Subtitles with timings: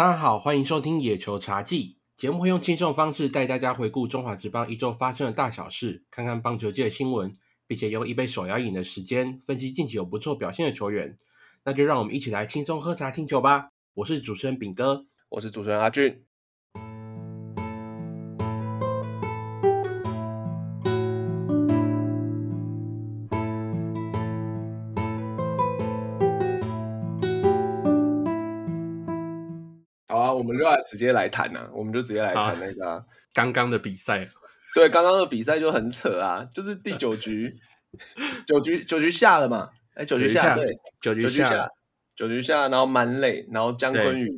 [0.00, 7.30] 大家好，欢迎收听《野球茶记》节目，会用轻松的方式带大家回顾中华职棒一周发生的大小事，看看棒球界的新闻，
[7.66, 11.18] 并且用一杯手摇饮的时间分析近期有不错表现的球员。
[11.66, 13.68] 那就让我们一起来轻松喝茶听球吧！
[13.92, 16.24] 我是主持人炳哥，我是主持人阿俊。
[30.60, 34.28] 就来直接来谈呐、我们就直接来谈那个啊、刚刚的比赛，
[34.74, 37.56] 对，刚刚的比赛就很扯啊，就是第九局，
[38.46, 41.68] 九局九局下了嘛，哎，九局下，对，九局下
[42.14, 44.30] 九局下，然后满垒，然后姜昆宇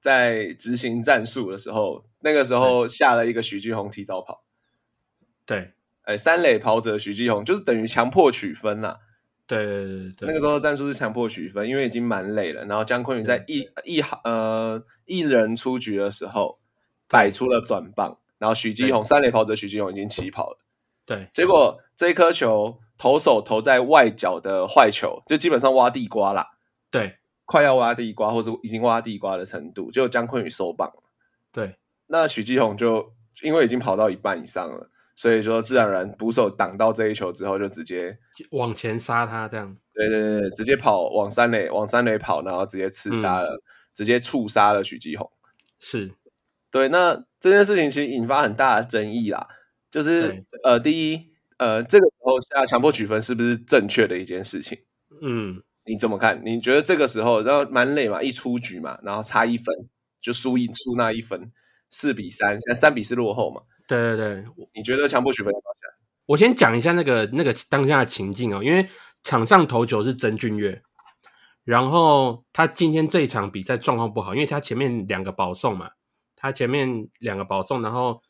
[0.00, 4.44] 在执行战术的时候，那个时候下了一个许继红提早跑，
[5.44, 9.00] 对哎，三垒跑者许继红就是等于强迫取分啦。
[9.48, 16.60] 对对对对，那个时候战术是强迫取分，因为已经蛮累了，然后姜昆宇在一一呃一人出局的时候
[17.08, 20.58] 摆出了短棒，然后许继宏三垒跑者许继宏已经起跑了。
[21.06, 21.28] 对。
[21.32, 26.50] 结果这一颗球投手投在外角的坏球，就基本上挖地瓜啦，
[26.90, 27.16] 对。
[27.46, 31.02] 快要挖地瓜或者已经挖地瓜的程度，就姜昆宇收棒了。
[31.50, 31.78] 对。
[32.08, 38.16] 那许继宏就因为已经跑到一半以上了，所以说自然而然捕手挡到这一球之后，就直接
[38.52, 43.60] 往前杀他这样，对对对对，直接跑往三垒往三垒跑，然后直接刺杀了，
[43.92, 45.28] 直接触杀了许继宏。
[45.80, 46.12] 是
[46.70, 49.48] 对，那这件事情其实引发很大的争议啦，
[49.90, 54.78] 就是呃，第一，呃，这个时候下强迫取分是不是正确的一件事情？
[55.20, 56.40] 嗯你怎么看？
[56.44, 59.74] 你觉得这个时候，然后满垒嘛，一出局嘛，然后差一分
[60.20, 61.50] 就输一输那一分，
[61.90, 63.62] 四比三，现在三比四落后嘛？
[63.88, 64.44] 对对对，
[64.74, 65.78] 你觉得强迫取分要不要下？
[66.26, 68.86] 我先讲一下那个那个当下的情境哦，因为
[69.22, 70.82] 场上投球是曾俊岳，
[71.64, 75.90] 然后他今天这一场比赛状况不好，因为他前面两个保送嘛，
[76.36, 78.20] 他前面两个保送，然后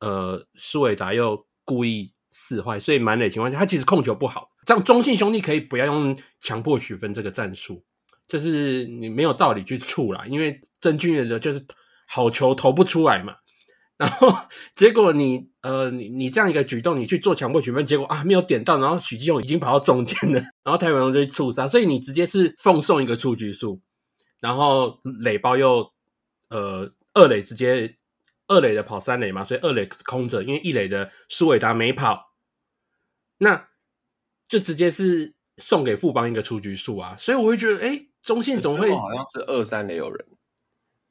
[0.00, 4.50] 呃苏伟达又故意四坏，所以满垒情况下，他其实控球不好。
[4.66, 7.82] 这样中信兄弟可以不要用强迫取分这个战术，
[8.28, 11.64] 就是你没有道理去触啦，因为曾俊岳的就是
[12.06, 13.34] 好球投不出来嘛。
[13.98, 14.28] 然后
[14.74, 23.80] 结果你呃你你这样一个举动，你去做强迫取分，结果啊没有点到，然后许继勇已经跑到中间了， 然后台湾龙就去触杀，所以你直接是奉送一个出局数，
[24.40, 25.90] 然后垒包又
[26.50, 27.96] 呃二垒直接
[28.48, 32.34] 二垒的跑三垒嘛，所以二垒空着，因为一垒的苏伟达没跑，
[33.38, 33.68] 那
[34.46, 40.26] 就直接是送给富邦一个出局数啊，所以我会觉得，哎，中信总会好像是二三垒有人，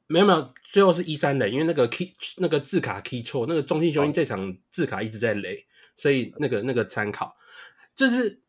[0.06, 5.64] 没有没有，最后是一三垒，因为那个 key 那个字卡 key 错，那个中信兄弟这场字卡一直在垒，
[5.96, 7.36] 所以那个那个参考。
[7.94, 8.40] 就是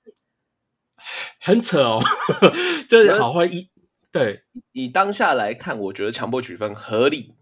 [1.40, 2.02] 很扯哦，
[2.90, 3.70] 就是好坏一
[4.12, 7.36] 对，以当下来看，我觉得强迫取分合理，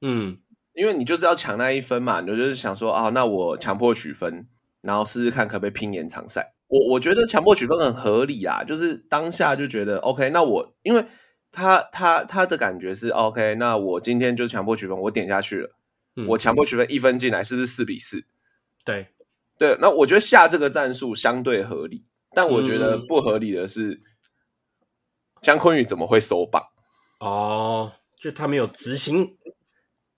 [0.00, 0.38] 嗯。
[0.74, 4.48] 因为你就是要抢那一分嘛，你就是想说啊，那我强迫取分，
[4.80, 6.54] 然后试试看可不可以拼延长赛。
[6.66, 11.04] 我我觉得强迫取分很合理啊，就是当下就觉得 OK，那我因为
[11.52, 15.76] 他他他的感觉是 OK，那我今天就强迫取分，我点下去了，
[16.16, 18.24] 嗯，我强迫取分一分进来，是不是四比四？
[18.84, 19.08] 对
[19.58, 22.04] 对，那我觉得下这个战术相对合理，
[22.34, 24.00] 但我觉得嗯不合理的是，
[25.40, 26.62] 姜昆宇怎么会收棒？
[27.20, 29.36] 哦，就他没有执行，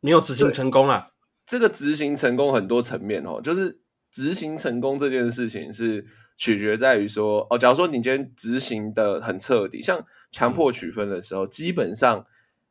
[0.00, 1.10] 没有执行成功啊，
[1.44, 3.80] 这个执行成功很多层面哦，就是
[4.10, 6.06] 执行成功这件事情是
[6.36, 12.26] 取决在于说哦，假如说你今天执行的很彻底，像强迫取分的时候，基本上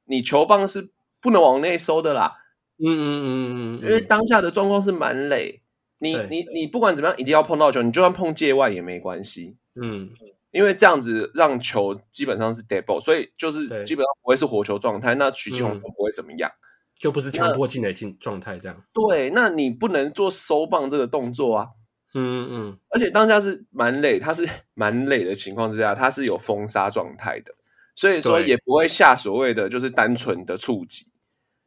[0.06, 0.92] 你球棒是
[1.22, 2.38] 不能往内收的啦，
[2.78, 5.62] 嗯嗯嗯嗯因为嗯，当下的状况是蛮累，
[6.00, 9.58] 你你你不管怎么样，一定要碰到球，你就算碰界外也没关系。
[9.76, 10.12] 嗯
[10.52, 16.52] 因为这样子让球基本上是 ball，所以就是基本上不会是活球状态，那许继宏嗯就不会怎么样。
[17.00, 21.70] 就不是强迫进来进状态这样，对，那你不能做收棒这个动作啊。
[22.14, 27.54] 嗯嗯而且当下是蛮累，他是 蛮累的情况之下，他是有封杀状态的，
[27.96, 31.08] 所以说也不会下所谓的就是单纯的触及，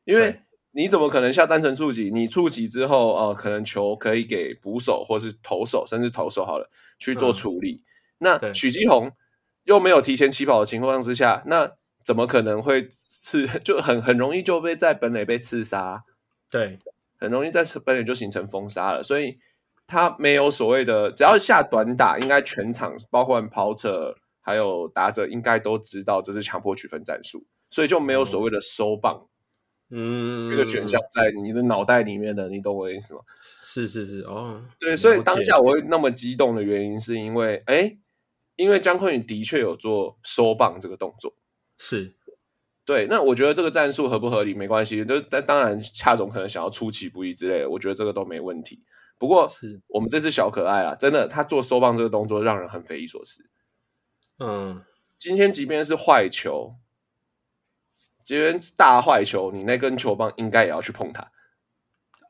[0.05, 2.11] 因为你怎么可能下单纯触及？
[2.11, 7.83] 你触及之后，呃，可能球可以给捕手或是投手，甚至投手好了去做嗯处理。
[8.19, 9.11] 那许基宏
[9.65, 11.73] 又没有提前起跑的情况之下，那
[12.05, 13.47] 怎么可能会刺？
[13.65, 16.05] 就很很容易就被在本垒被刺杀。
[16.51, 16.77] 对
[17.19, 19.39] 很容易在本垒就形成封杀了，所以
[19.87, 29.29] 他没有所谓的，只要下短打，应该全场包括跑者还有打者应该都知道这是强迫取分战术，所以就没有所谓的收棒、
[29.91, 30.47] 嗯。
[30.47, 33.21] 这个选项在你的脑袋里面的，你懂我的意思吗？
[33.65, 37.99] 是是是哦，对，所以当下我会那么激动的原因，是因为哎，
[38.57, 41.35] 因为姜昆宇的确有做收棒这个动作，
[41.79, 42.17] 是。
[42.87, 48.81] 对，那我觉得这个战术合不合理没关系，就是但当然恰总可能想要出其不意之类的，我觉得这个都没问题。
[49.19, 53.43] 不过是，我们这次小可爱啊，真的他做收棒这个动作让人很匪夷所思。
[54.39, 54.83] 嗯，
[55.17, 56.77] 今天即便是坏球，
[58.25, 61.31] 即便是大坏球，你那根球棒应该也要去碰它。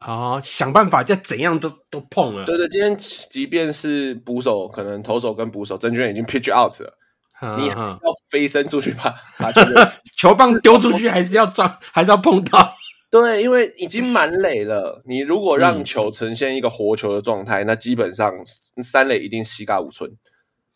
[0.01, 2.45] 哦，想办法再怎样都都碰了。
[2.45, 7.99] 对对，今天即便是捕手，可能投手跟捕手，郑钧已经 pitch out 了，你要
[8.31, 9.63] 飞身出去把把球
[10.17, 12.76] 球棒丢出去还是要撞，还是要碰到。
[13.11, 15.03] 对，因为已经满垒了。
[15.07, 18.35] 你如果让嗯球呈现一个活球的状态，那基本上
[18.83, 20.11] 三垒一定膝盖五寸。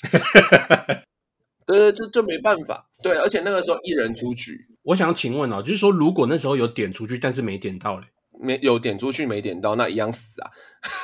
[1.67, 2.89] 对对，这这没办法。
[3.03, 8.07] 对，而且那个时候一人出局，我想请问哦，就是说，如果那时候有点出去，但是没点到嘞，
[8.43, 10.51] 没有点出去没点到，那一样死啊，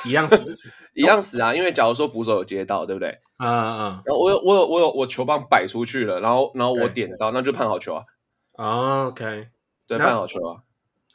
[0.05, 0.57] 一样死
[0.95, 1.53] 一样死啊。
[1.53, 3.17] 因为假如说捕手有接到，对不对？
[3.37, 8.03] 啊啊然后我有我有我有我球棒摆出去了，然后然后我点到，那就判好球啊，
[8.57, 9.47] 啊，OK，
[9.87, 10.63] 对，那判好球啊。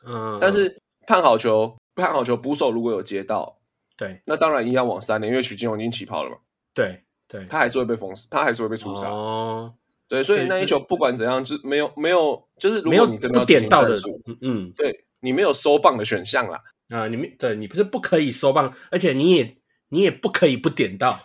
[0.07, 0.77] 嗯，但是
[1.07, 3.59] 判好球，判好球，捕手如果有接到，
[3.97, 4.21] 对。
[4.27, 6.37] 那当然一样往三垒，因为许金荣已经起跑了嘛，
[6.75, 9.09] 对对，他还是会被封死，他还是会被出杀。
[9.09, 9.75] 哦，
[10.09, 13.97] 对，所以那一球不管怎样，就没有没有，就是如果你真的要点到的
[14.27, 14.73] 嗯嗯。
[14.77, 16.61] 对你没有收棒的选项啦。
[16.89, 19.57] 啊，你没对你不是不可以收棒，而且你也
[19.89, 21.19] 你也不可以不点到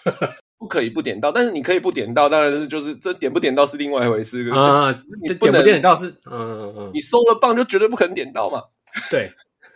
[0.58, 4.50] 不可以不点到，但是你可以不点到，当然是就是这点不点到是另外一回事。
[4.50, 4.90] 啊，
[5.22, 8.64] 你不能点不点到是嗯嗯嗯，你收了棒就绝对不可能点到嘛。
[9.12, 9.32] 对，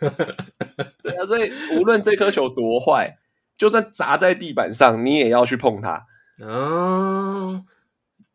[1.02, 3.18] 对啊，所以无论这颗球多坏，
[3.56, 6.06] 就算砸在地板上，你也要去碰它。
[6.44, 7.62] 啊，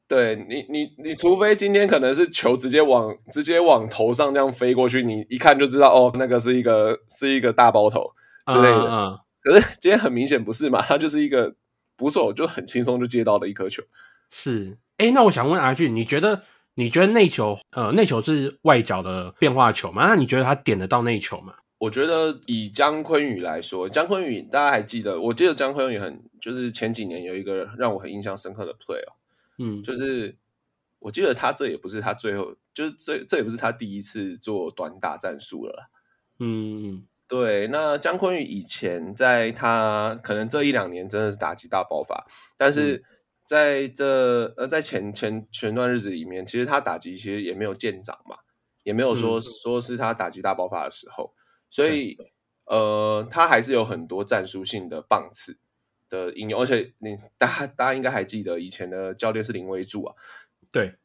[0.07, 8.11] 对你，你你除非今天可能是球直接往直接往头上这样飞过去，你一看就知道哦，那个是一个是一个大包头
[8.53, 9.19] 之类的。
[9.41, 11.53] 可是今天很明显不是嘛，它就是一个
[11.97, 13.83] 捕手就很轻松就接到了一颗球。
[14.29, 16.43] 是，哎，那我想问阿俊，你觉得
[16.75, 20.07] 你觉得内球呃内球是外角的变化球吗？
[20.07, 21.55] 那你觉得他点得到内球吗？
[21.79, 29.13] 我觉得以姜昆宇来说，姜昆宇大家还记得，我记得姜昆宇很就是前几年有一个让我很印象深刻的 play 哦，
[29.59, 30.35] 嗯，就是
[30.99, 35.89] 我记得他这也不是他最后，就是这这也不是他第一次做短打战术了。
[36.39, 42.25] 嗯嗯对，那姜昆宇以前在他可能这一两年真的是打击大爆发，
[42.55, 43.03] 但是
[43.45, 48.37] 在这呃在前前前段日子里面，其实他打击其实也没有见长嘛，
[48.83, 49.41] 也没有说、嗯。
[49.41, 51.33] 说是他打击大爆发的时候，
[51.69, 52.17] 所以
[52.65, 55.57] 呃他还是有很多战术性的棒次
[56.09, 60.15] 的应用，而且你大家大家应该还记得以前的教练是林威柱啊，
[60.71, 60.95] 对，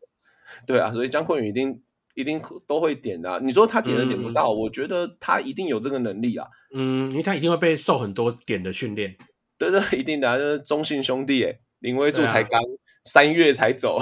[0.68, 1.82] 对啊，所以姜昆宇一定
[2.14, 6.46] 一定都会点的啊、你说他点都点不到，我觉得他一定有这个能力啊。
[6.74, 9.16] 嗯，因为他一定会被受很多点的训练。
[9.58, 12.60] 对对，一定的、啊，就是中信兄弟，哎，林威柱才刚
[13.04, 13.98] 三月才走，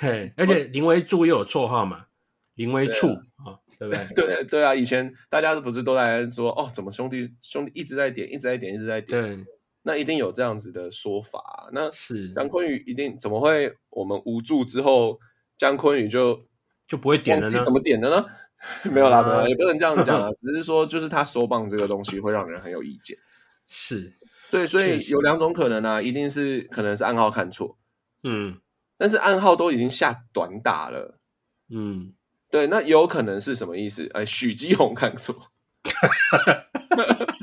[0.00, 2.06] 对，而且 林威柱又有绰号嘛，
[2.54, 4.06] 林威柱啊，对不对？
[4.14, 9.44] 对对啊，以前大家不是都在说哦，怎么兄弟兄弟一直在点，一直在点，一直在点，对，
[9.82, 12.32] 那一定有这样子的说法啊、那是。
[12.34, 15.18] 姜昆宇一定怎么会我们无助之后，
[15.56, 16.46] 姜昆宇就
[16.86, 17.62] 就不会点了呢？
[17.62, 18.24] 怎么点的呢？
[18.84, 23.16] 没有啦，没有啦，啊也不能这样讲啊，只是说就是他收棒这个东西会让人很有意见。
[23.68, 24.14] 是，
[24.50, 27.76] 对，所以有两种可能啊，一定是可能是暗号看错，
[28.22, 28.58] 嗯
[28.96, 31.18] 但是暗号都已经下短打了。
[31.68, 32.14] 嗯，
[32.50, 34.08] 对，那有可能是什么意思？
[34.14, 35.50] 哎，许基宏看错，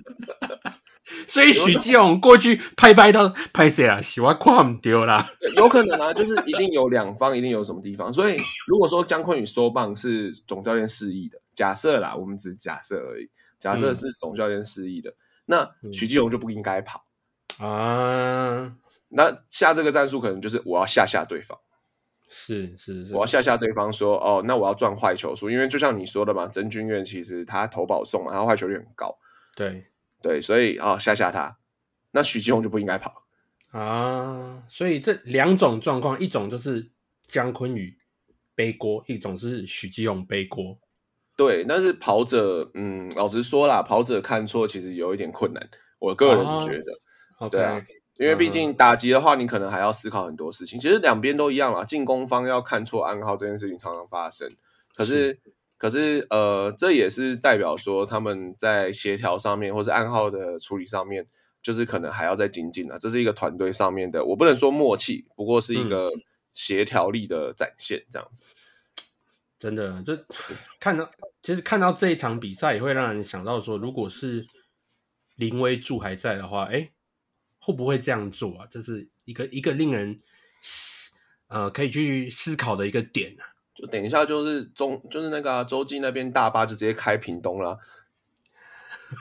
[1.34, 4.00] 所以许继勇过去拍拍他拍谁啊？
[4.00, 5.28] 喜欢跨唔丢啦。
[5.56, 8.14] 有可能啊，就是一定有两方，一定有什么地方。
[8.14, 8.38] 所以
[8.68, 15.12] 如果说姜昆宇收棒是总教练示意的，假设啦，我们只是假设而已，假设嗯是总教练示意的，
[15.48, 17.04] 那许基宏就不应该跑。
[17.58, 18.76] 啊，
[19.10, 21.58] 那下这个战术可能就是我要吓吓对方，
[22.30, 29.18] 是是是我要吓吓对方说，哦，那我要赚坏球数，因为就像你说的嘛，曾君院其实他投保送嘛，他坏球率很高，
[29.56, 29.86] 对
[30.24, 31.58] 对，所以哦吓吓他，
[32.12, 33.24] 那许基宏就不应该跑。
[33.72, 36.90] 啊，所以这两种状况，一种就是
[37.28, 37.96] 姜昆宇
[38.56, 40.80] 背锅，一种是许继勇背锅。
[41.36, 47.84] 对，但是跑者，嗯，老实说啦，跑者看错其实有一点困难，我个人哦觉得对啊
[48.20, 50.80] 因为毕竟打击的话，你可能还要思考很多事情。
[50.80, 54.48] 其实两边都一样啦，进攻方要看错暗号这件事情常常发生。
[54.96, 55.40] 可是，
[55.84, 61.28] 可是，呃，这也是代表说他们在协调上面，或是暗号的处理上面，
[61.62, 62.98] 就是可能还要再精进啊。
[62.98, 66.10] 这是一个团队上面的，我不能说默契，不过是一个
[66.54, 68.46] 协调力的展现，这样子。
[69.60, 70.18] 真的，就
[70.80, 71.12] 看到，
[71.42, 74.48] 其实看到这一场比赛，也会让人想到说，如果是
[75.36, 76.92] 林威柱还在的话，哎，
[77.60, 78.66] 会不会这样做啊？
[78.72, 80.18] 这是一个一个令人
[81.48, 83.52] 呃可以去思考的一个点啊。
[83.84, 87.78] 就等一下就是中就是那个啊洲际那边大巴就直接开屏东了，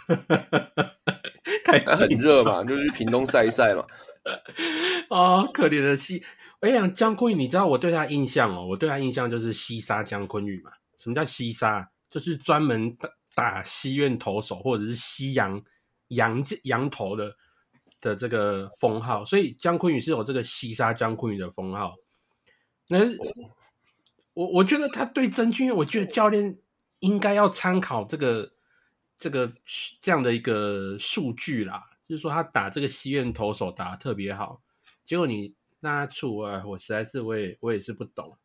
[1.99, 3.85] 很热嘛，就去屏东晒一晒嘛。
[5.11, 6.23] 哦，可怜的西，
[6.61, 10.71] 我想姜昆宇，你知道我对他印象哦，我对他印象就是西沙姜昆宇嘛。
[10.97, 11.91] 什么叫西沙？
[12.09, 15.61] 就是专门打打西院投手或者是西洋
[16.09, 17.35] 洋洋头的
[18.01, 21.97] 的这个封号，所以姜昆宇是有这个西沙姜昆宇的封号。
[22.87, 22.99] 那
[24.35, 26.59] 我我觉得他对曾俊岳，我觉得教练
[27.01, 28.53] 应该要参考这个
[29.19, 29.53] 这个
[30.01, 31.85] 这样的一个数据啦。
[32.09, 34.61] 就是说他打这个西院投手打的特别好，
[35.05, 38.37] 结果你让他触啊，我实在是我也我也是不懂。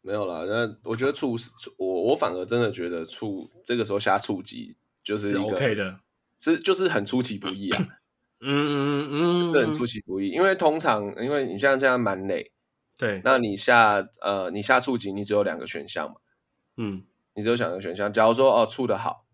[0.00, 6.00] 没有啦，那我觉得触是我我反而真的觉得触这个时候下触及就是一个 OK 的，
[6.38, 7.88] 是就是很出其不意啊，
[8.40, 12.52] 嗯嗯嗯，就是很出其不意，因为通常因为你像这样满垒，
[12.98, 16.16] 对，那你下呃你下触及你只有两个选项嘛，
[16.76, 17.04] 嗯。
[17.34, 19.24] 你只有两个选项，假如说哦触的好，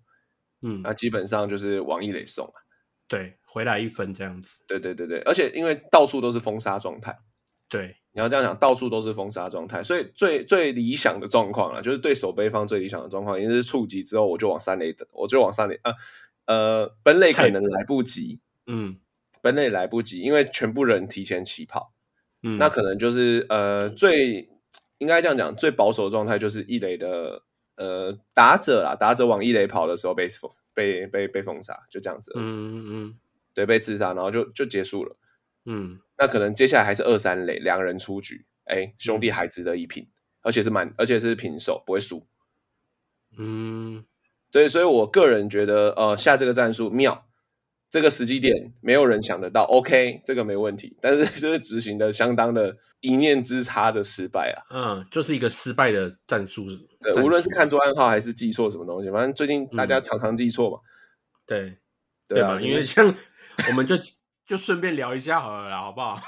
[0.61, 2.61] 嗯，那基本上就是往一垒送啊，
[3.09, 7.18] 对，回来一分这样子，对对对对，而且因为到处都是封杀状态。
[7.66, 15.94] 对，你要这样讲，到处都是封杀状态，所以最最理想的状况啊，就是对手背方最理想的状况，也是触及之后我就往三垒等，我就往三垒，呃
[16.44, 18.99] 呃，本垒可能来不及，嗯。
[19.40, 21.94] 本垒来不及，因为全部人提前起跑，
[22.44, 24.48] 嗯，那可能就是呃最
[24.98, 27.42] 应该这样讲，最保守的状态就是一垒的
[27.76, 33.18] 呃打者啦，打者往一垒跑的时候被封被被被封杀，就这样子，嗯嗯嗯。
[33.54, 35.16] 对，被刺杀，然后就就结束了。
[35.64, 36.00] 嗯。
[36.18, 40.06] 那可能接下来还是二三垒，两人出局，哎，兄弟还值得一拼，
[40.42, 42.26] 而且是满，而且是平手，不会输。
[43.38, 44.04] 嗯。
[44.50, 47.26] 对，所以我个人觉得，呃，下这个战术妙，
[47.94, 54.58] 这个时机点没有人想得到，OK，这个没问题，但是 就是执行的相当的一念之差的失败啊。
[54.70, 56.66] 嗯，就是一个失败的战术。
[57.00, 60.80] 对，无论是看错暗号还是记错什么东西，反正最近大家常常记错嘛。
[61.46, 61.78] 对
[62.26, 63.14] 对啊，嘛，因为像
[63.68, 63.94] 我们就
[64.44, 66.20] 就顺便聊一下好了啦，好不好？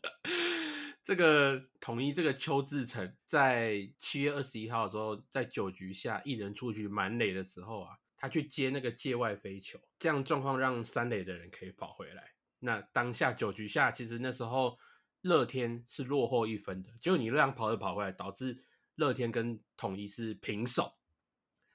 [1.02, 12.34] 这个统一这个邱志成在七月二十一号的时候，在九局下一人出局满垒的时候啊，他去接那个界外飞球，这样状况让三垒的人可以跑回来。
[12.58, 14.78] 那当下九局下，其实那时候
[15.22, 18.62] 乐天是落后一分的，结果你这样跑着跑回来，导致
[18.96, 20.98] 乐天跟统一是平手。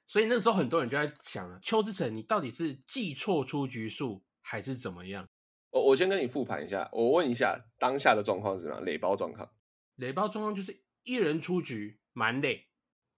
[0.06, 5.28] 所以那时候很多人就在想啊，邱志成你到底是记错出局数还是怎么样？
[5.70, 8.80] 我我先跟你复盘一下，我问一下当下的状况是什么？
[8.82, 9.52] 垒包状况，
[9.96, 12.68] 垒包状况就是一人出局满垒，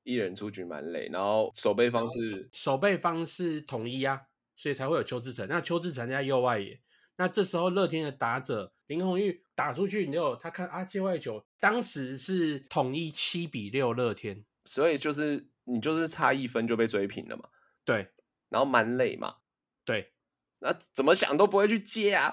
[0.05, 4.23] 一人出局满垒，然后守备方是守备方是统一啊，
[4.63, 5.45] 所以才会有邱志成。
[5.49, 6.81] 那邱志成在右外野，
[7.17, 17.49] 那这时候乐天的打者林红玉打出去，你有他看啊界外球，当时是统一七比六乐天，所以就是你就是差一分就被追平了嘛，
[17.85, 18.13] 对
[18.51, 19.39] 然后蛮累嘛，
[19.85, 20.13] 对，
[20.61, 22.33] 那怎么想都不会去接啊。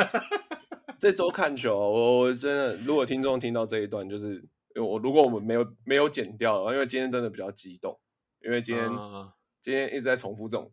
[1.00, 4.42] 这周看球，我我真的，如果听众听到这一段，就是因
[4.74, 7.98] 为我如果我们没有没有剪掉因为今天真的比较激动，
[8.44, 10.72] 因为今天、啊今天一直在重复这种，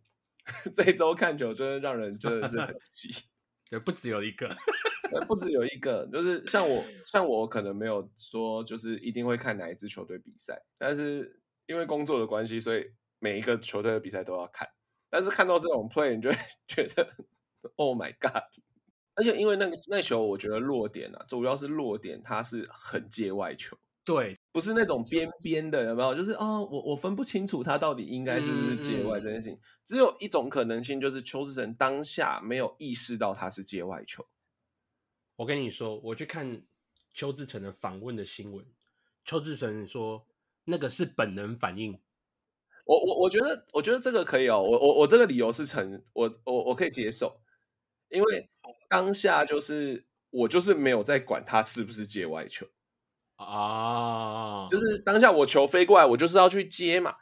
[0.74, 3.10] 这一周看球真的让人真的是很 气。
[3.70, 4.48] 对，不只有一个，
[5.12, 12.86] 呃不只有一个，就是像我，像我可能没有说就是一定会看哪一支球队比赛，但是因为工作的关系，所以
[13.20, 14.70] 每一个球队的比赛都要看。
[15.10, 16.38] 但是看到这种 play，你就会
[16.68, 17.08] 觉得
[17.78, 18.44] Oh my God！
[19.16, 26.14] 而且因为那个那球，我觉得弱点啊，主要是弱点，它是很界外球，对不是那种边边的，有没有？
[26.14, 29.60] 就是哦，我我分不清楚他到底应该是不是界外嗯嗯这件事情。
[29.84, 34.28] 只有一种可能性，就是邱志成当下没有意识到他是界外球。
[35.38, 36.62] 我跟你说，我去看
[37.14, 38.66] 邱志成的访问的新闻，
[39.26, 40.28] 邱志成说
[40.66, 42.00] 那个是本能反应，
[42.86, 44.62] 我我我觉得，我觉得这个可以哦。
[44.62, 47.42] 我我我这个理由是成，我我我可以接受，
[48.10, 48.50] 因为
[48.88, 52.68] 当下就是我就是没有在管他是不是界外球，
[53.36, 57.16] 啊，就是当下我球飞过来，我就是要去接嘛。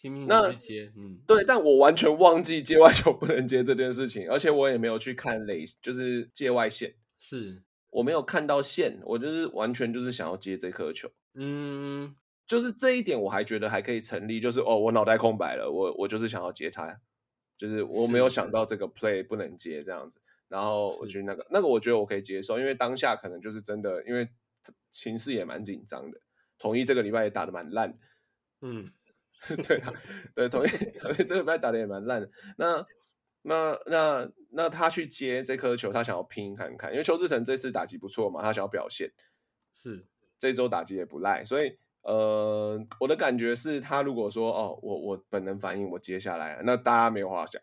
[0.00, 11.10] 拼命去接，嗯，对，但我完全忘记界外球不能接这件事情，而且我也没有去看垒，就是界外线，是，我没有看到线，我就是完全就是想要接这颗球。
[11.34, 12.14] 嗯，
[12.46, 16.98] 就是这一点我还觉得还可以成立，就是哦，我脑袋空白了，我我就是想要接他，
[17.58, 21.12] 就是我没有想到这个 play 不能接这样子，然后我是。
[21.12, 24.26] 觉得那个那个我觉得我可以接受，因为当下可能就是真的，因为
[24.92, 26.20] 情势也蛮紧张的，
[26.58, 27.98] 统一这个礼拜也打得蛮烂的，
[28.62, 28.92] 嗯，
[29.66, 29.92] 对啊，
[30.34, 32.86] 对，统一 统一这个礼拜打得也蛮烂的，那
[33.42, 39.10] 那那那他去接这颗球，他想要拼看看，因为邱志成这次打击不错嘛，他想要表现。
[39.82, 40.06] 是，
[40.38, 47.62] 这周打击也不赖，所以呃，我的感觉是他如果说哦，我我本能反应我接下来，那大家没有话讲，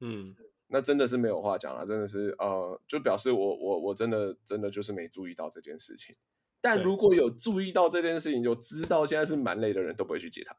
[0.00, 0.34] 嗯，
[0.70, 6.16] 那真的是没有话讲了，真的是呃，就表示我我我真的真的就是没注意到这件事情。
[6.60, 10.56] 但如果有注意到这件事情，就知道现在是蛮累的人都不会去接他。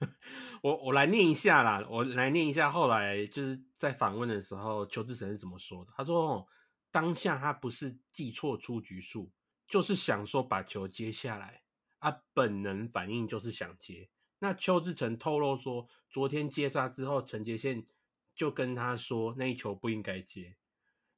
[0.62, 5.90] 我我来念一下啦，我来念一下后来就是在访问的时候，邱志成是怎么说的？
[5.96, 6.46] 他说：“哦，
[6.90, 9.30] 当下他不是记错出局数，
[9.66, 11.62] 就是想说把球接下来，
[11.98, 14.08] 啊，本能反应就是想接。
[14.38, 17.86] 那邱志成透露说，昨天接杀之后，陈杰宪
[18.34, 20.56] 就跟他说那一球不应该接。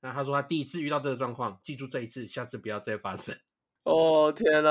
[0.01, 3.37] 那他说他第一次遇到这个状况，记住这一次，下次不要再发生。
[3.85, 4.71] 哦天哪，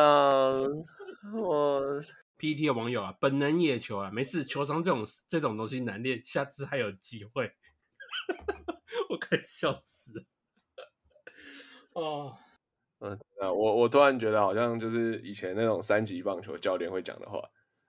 [1.34, 2.02] 我
[2.38, 7.52] PPT 的网友啊，本能野球啊，没事，球场这种这种东西难练，下次还有机会。
[9.10, 10.26] 我快笑死了。
[11.94, 12.38] 哦，
[13.00, 17.42] 嗯啊，我我突然觉得好像就是以前那种三级棒球教练会讲的话。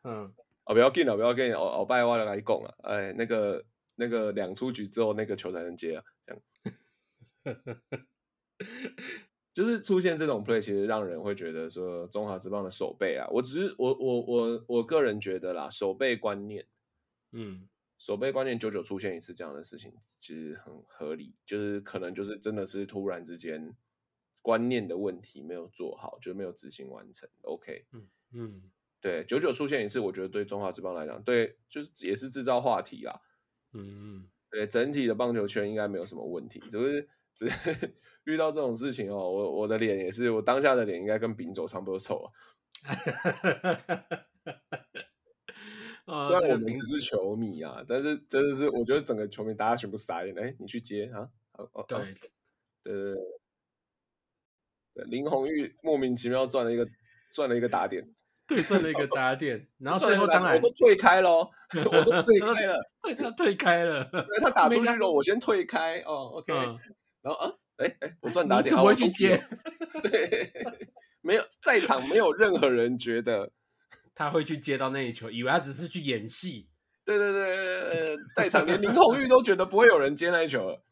[0.04, 0.32] 嗯，
[0.64, 3.64] 哦，不要紧了，不要紧，我我拜我来讲啊，哎，那个
[4.02, 6.42] 那个两出局之后，那个球才能接啊，这样。
[9.54, 16.66] 就是出现这种 play，其实让人会觉得说中华之棒的手背啊，我只是我我我我个人觉得啦，手背观念，
[17.32, 17.68] 嗯，
[17.99, 23.76] 手背观念久久出现一次这样的事情，其实很合理，就是可能就是真的是突然之间
[24.40, 27.28] 观念的问题没有做好，就没有执行完成。
[27.42, 28.71] OK，嗯嗯，
[29.02, 33.21] 对，久久出现一次，我觉得对中华之棒来讲，对，就是也是制造话题啦。
[33.73, 42.33] 嗯，对，整体的棒球圈应该没有什么问题，只是只是 遇到这种事情哦，我我的脸也是，我当下的脸应该跟丙走差不多丑啊。
[46.05, 51.31] 哦，虽然我们只是球迷啊，但是真的是我觉得整个球迷大家全部傻眼，哎，你去接啊？
[51.52, 51.99] 哦哦，哦对，
[52.83, 53.23] 对对对
[54.95, 56.87] 对，林红玉莫名其妙赚了一个
[57.33, 58.12] 赚了一个打点，
[58.54, 64.09] 对阵了一个打点，然后最后当然我都退开喽，我都 退开了，对他退开了，
[64.40, 66.78] 他打出去了，我先退开哦，OK，嗯，
[67.23, 69.43] 然后啊，哎哎，我赚打点，你怎么会去接？
[70.02, 70.52] 对，
[71.21, 73.50] 没有在场没有任何人觉得，
[74.15, 76.67] 他会去接到那一球，以为他只是去演戏。
[77.04, 80.84] 对对对对，对在场连林红玉都觉得不会有人接那一球了。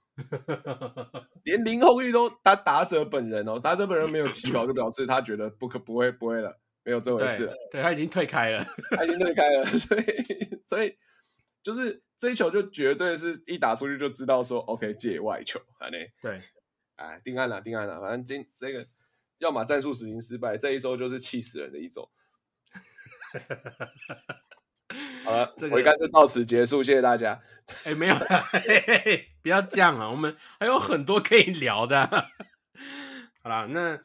[1.45, 8.65] 连林红玉都打打者本人哦，打者本人没有起跑，就表示他觉得不可不会不会了，没有这回事了对，，对他已经退开了。
[8.97, 10.05] 他已经退开了， 所以
[10.67, 10.97] 所以
[11.63, 16.39] 就是这一球就绝对是一打出去就知道说 OK 界外球，啊嘞，对，
[16.97, 18.87] 哎定案了定案了，反正今这个
[19.39, 22.11] 要么战术实行失败，这一周就是气死人的一周。
[25.25, 27.41] 好了，这个回甘就到此结束，谢谢大家。
[27.85, 32.07] 哎，没有啦，嘿嘿嘿不要这样啊，我们还有很多可以聊的。
[33.43, 34.01] 好啦，那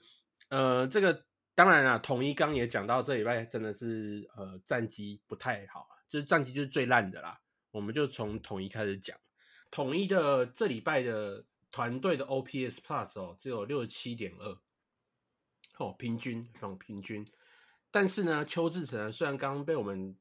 [0.50, 7.42] 呃，这个当然啊，统一刚也讲到，这礼拜真的是呃战绩不太好，就是战绩就是最烂的啦。
[7.72, 9.18] 我们就从统一开始讲，
[9.72, 14.58] 统一的这礼拜的团队的 OPS Plus 哦，只有六十七点二，
[15.78, 17.26] 哦，平均哦平均。
[17.90, 20.18] 但是呢，邱志成虽然刚刚被我们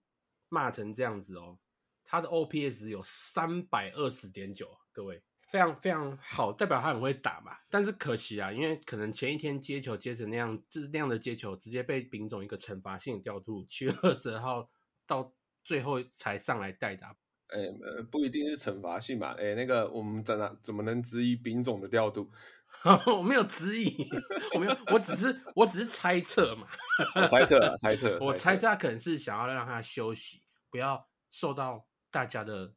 [0.49, 1.59] 骂成这样子哦，
[2.05, 5.21] 他的 OPS 有三百二十点九，各位
[5.55, 7.57] 非常非常好，代表他很会打嘛。
[7.71, 14.69] 但是可惜啊，因为可能前一天接球接成那样，就是那样的接球，直接被丙总一个惩罚性的调度，七月二十号
[15.07, 17.11] 到最后才上来代打。
[17.51, 19.33] 哎、呃，不一定是惩罚性嘛。
[19.39, 22.29] 哎、那个我们怎么怎么能质疑丙总的调度？
[23.07, 24.09] 我没有质疑，
[24.57, 26.67] 我没有，我只是我只是猜测嘛。
[27.15, 32.75] 我猜测了， 猜测，我猜测他可能是想要让他休息，不要受到大家的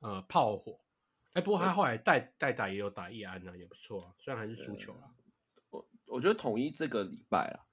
[0.00, 0.80] 呃炮火。
[1.32, 5.14] 哎、不过他后来代代打也有打一安呢、也不错啊，虽然还是输球了。
[5.70, 7.66] 我我觉得统一这个礼拜啊，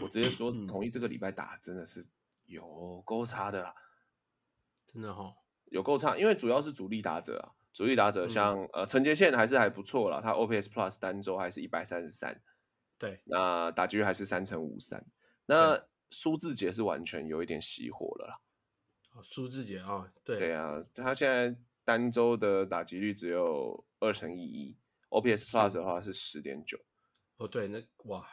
[0.00, 0.66] 我直接说嗯。
[0.66, 2.06] 统一这个礼拜打真的是
[2.44, 3.74] 有够差的啦，
[4.86, 5.34] 真的哈，
[5.66, 8.28] 有够差，因为主要是主力打者啊，主力打者嗯。
[8.28, 12.42] 像、呃陈杰宪还是还不错啦，他 OPS Plus 单周还是一百三十三，
[12.98, 15.06] 对，那打击率还是三乘五三，
[15.46, 18.40] 那苏志杰是完全有一点熄火了啦。
[19.14, 20.36] 哦苏志杰啊，对。
[20.36, 21.56] 对啊，他现在
[21.88, 24.76] 单周的打击率只有二乘一一
[25.08, 26.78] ，OPS Plus 的话是十点九。
[27.38, 28.28] 哦对，那哇，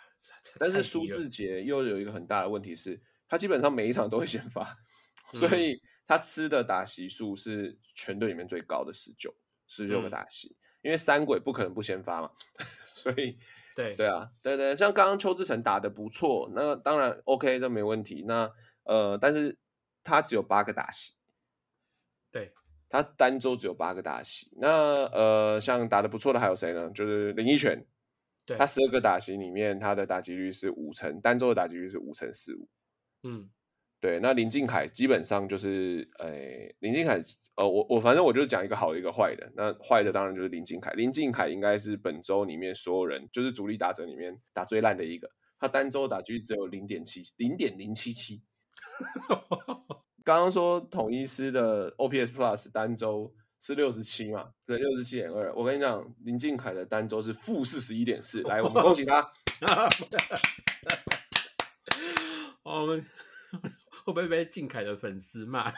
[0.59, 4.61] 但是苏志杰又有一个很大的问题是，他基本上每一场都会先发，
[5.31, 9.33] 所嗯以他吃的打席数是全队里面最高的十九，
[9.67, 10.57] 十九个嗯打席。
[10.81, 12.29] 因为三鬼不可能不先发嘛，
[12.85, 13.37] 所以
[13.73, 18.25] 对对啊，对对，像刚刚邱志成打的不错，那当然 OK，这没问题。
[18.27, 18.51] 那
[18.83, 19.57] 呃，但是
[20.03, 21.13] 他只有八个打席，
[22.29, 22.53] 对
[22.95, 24.49] 他单周只有八个打席。
[24.57, 26.89] 那呃，像打的不错的还有谁呢？
[26.91, 27.85] 就是林奕泉，
[28.45, 32.69] 对他十二个打席里面，他的打击率是五成，单周的打击率是五成四五。
[33.23, 33.49] 嗯，
[33.99, 37.19] 对，那林敬凯基本上就是，诶、林敬凯，
[37.55, 39.51] 呃，我我反正我就讲一个好的，一个坏的。
[39.55, 45.29] 那坏的当然就是林敬凯，林敬凯应该是本周里面所有人就是主力打者里面打最烂的一个，
[45.59, 48.41] 他单周打击率只有零点七零点零七七。
[50.25, 54.49] 刚刚说统一师的 OPS Plus 单周是六十七嘛？
[54.65, 55.53] 对，六十七点二。
[55.55, 58.41] 我跟你讲，林敬凯的单周是负四十一点四。
[58.41, 59.21] 来，我们恭喜他。
[62.63, 63.05] 哦 我们
[64.03, 65.71] 会不会被敬凯的粉丝骂？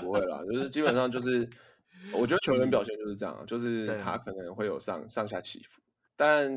[0.00, 1.50] 不会啦，就是基本上就是，
[2.14, 5.82] 我觉得球员表现就是这样啊，就是他可能会有上上下起伏，
[6.14, 6.48] 但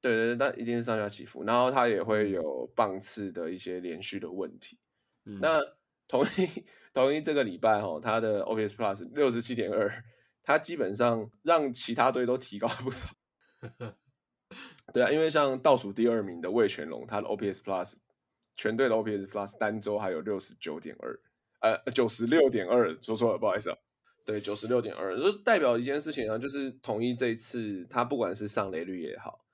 [0.00, 4.78] 对对对，但一定是上下起伏，然后他也会有棒次的一些连续的问题。
[5.26, 5.60] 嗯那
[6.08, 6.64] 同一
[6.96, 9.86] 同一这个礼拜哈，他的 OPS Plus 六十七点二，
[10.42, 13.10] 他基本上让其他队都提高了不少。
[14.94, 17.96] 对啊，因为像倒数第二名的魏全龙，他的 OPS Plus
[18.56, 21.20] 全队的 OPS Plus 单周还有六十九点二，
[21.60, 23.76] 呃，九十六点二，说错了，不好意思啊。
[24.24, 29.44] 对，九十六点二，就是代表一件事情啊，就是统一这一次，他不管是上垒率也好，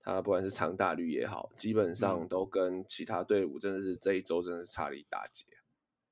[0.00, 5.44] 他不管是长打率也好，基本上都跟其他队伍真的是这一周真的是差了一大截。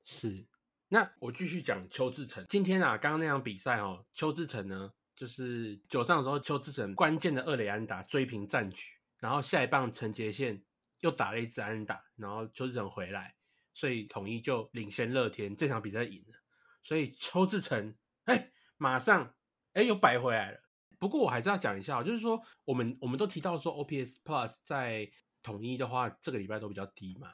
[0.04, 0.44] 是，
[0.88, 2.44] 那我继续讲邱志成。
[2.48, 8.84] 今天啊，刚刚那场比赛哦，邱志成呢，就是九上的时候，邱志成关键的二垒安打追平战局，
[9.18, 10.62] 然后下一棒陈杰宪
[11.00, 13.34] 又打了一支安打，然后邱志成回来，
[13.72, 16.38] 所以统一就领先乐天，这场比赛赢了。
[16.82, 17.94] 所以邱志成，
[18.24, 19.34] 哎，马上
[19.72, 20.60] 哎又摆回来了。
[20.98, 25.10] 不过我还是要讲一下哦，就是说我们我们都提到说 OPS Plus 在
[25.42, 27.32] 统一的话，这个礼拜都比较低嘛。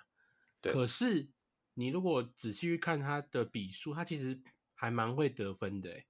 [0.61, 1.29] 对可是
[1.75, 4.41] 你如果仔细去看他的比数，他其实
[4.75, 6.07] 还蛮会得分的诶，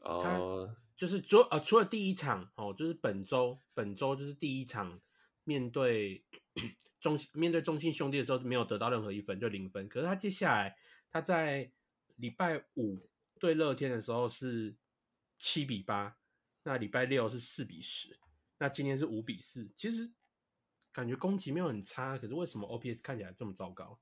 [0.00, 5.00] 哦、就是除呃除了第一场哦，就是本周本周就是第一场
[5.44, 6.24] 面对
[7.00, 10.76] 中面对中信兄弟的时候没有得到任何一分就零分，可是他接下来
[11.10, 11.70] 他在
[12.16, 14.76] 礼拜五对乐天的时候是
[15.38, 16.18] 七比八，
[16.64, 18.18] 那礼拜六是四比十，
[18.58, 20.10] 那今天是五比四，其实
[20.92, 23.98] 感觉攻击没有很差，可是为什么 OPS 看起来这么糟糕？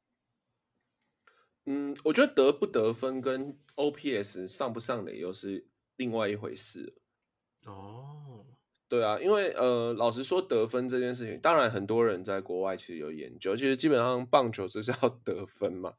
[1.67, 7.73] 嗯，我觉得得不得分跟 OPS 上不上垒又是另外一回事了。
[7.73, 8.47] 哦，
[8.89, 15.95] 对啊，因为呃，老实说，得分这件事情，当然很多人在国外其实有研究，其实基本上棒球就是要 得分嘛。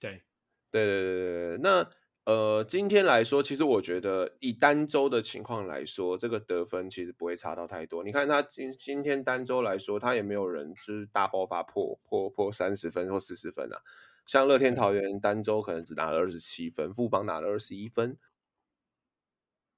[0.00, 0.22] 对，
[0.70, 1.90] 对对对对对，那
[2.24, 8.02] 呃，今天来说，其实我觉得以单周的情况来说，这个得分其实不会差到太多。
[8.02, 13.82] 你看他今今天单周来说，他也没有人就是大爆发破破破三十分或四十分啊。
[14.30, 18.16] 像乐天桃园单周可能只拿了二十七分，富邦拿了二十一分，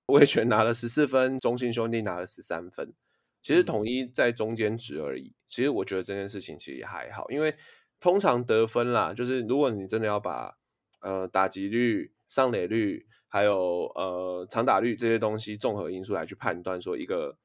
[0.05, 2.93] 魏全拿了十四分，中信兄弟拿了十三分。
[3.41, 5.35] 其实嗯统一在中间值而已。
[5.49, 7.57] 其实我觉得这件事情其实也还好，因为
[7.99, 10.59] 通常得分啦，就是如果你真的要把
[11.01, 17.39] 呃打击率、上垒率，还有呃长打率这些东西综合因素来去判断，说一个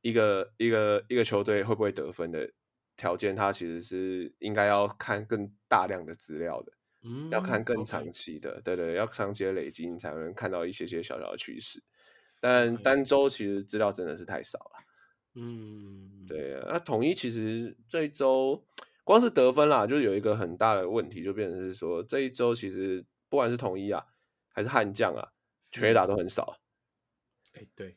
[0.00, 2.52] 一个一个一个球队会不会得分的
[3.00, 6.72] 条件，它其实是应该要看更大量的资料的。
[7.02, 11.82] 嗯，要看更长期的，对对，要长期的累积，你才能看到一些些小小的趋势。
[12.38, 14.84] 但单周其实资料真的是太少了。
[15.34, 18.66] 嗯，对啊，那统一其实这一周
[19.02, 24.04] 光是得分啦，就有一个很大的问题，就变成是说这一周其实不管是统一啊，
[24.50, 25.32] 还是悍将啊，
[25.70, 26.60] 全垒打都很少，
[27.54, 27.96] 哎、对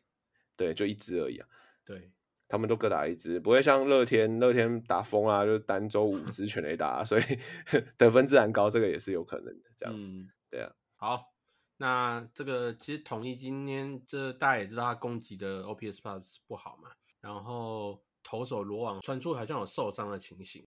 [0.55, 1.47] 对，就一支而已啊。
[1.83, 2.12] 对，
[2.53, 7.23] 他们都各打一支，不会像乐天，乐天打疯啊，就单周五支全垒打啊，所以
[7.97, 9.71] 得分自然高，这个也是有可能的。
[9.75, 11.33] 这样子，嗯，对啊，好，
[11.77, 20.63] 那这个其实统一今天这大家也知道他攻击的 OPS Plus 不好嘛，然后投手罗网传出好像有受伤的情形，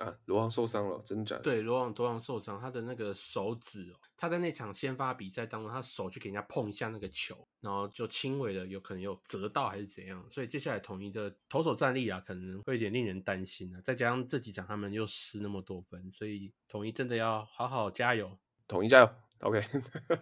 [0.00, 1.42] 啊，罗昂受伤了，真假的？
[1.42, 13.80] 对，罗昂罗昂受伤，他的那个手指、哦，他在那场先发比赛当中，他手去给人家碰一下那个球，然后就轻微的有可能有折到还是怎样，所以接下来统一的投手战力啊，可能会有点令人担心啊。
[13.82, 18.38] 再加上这几场他们又失那么多分，所以统一真的要好好加油。
[18.66, 19.10] 统一加油
[19.40, 19.62] ，OK。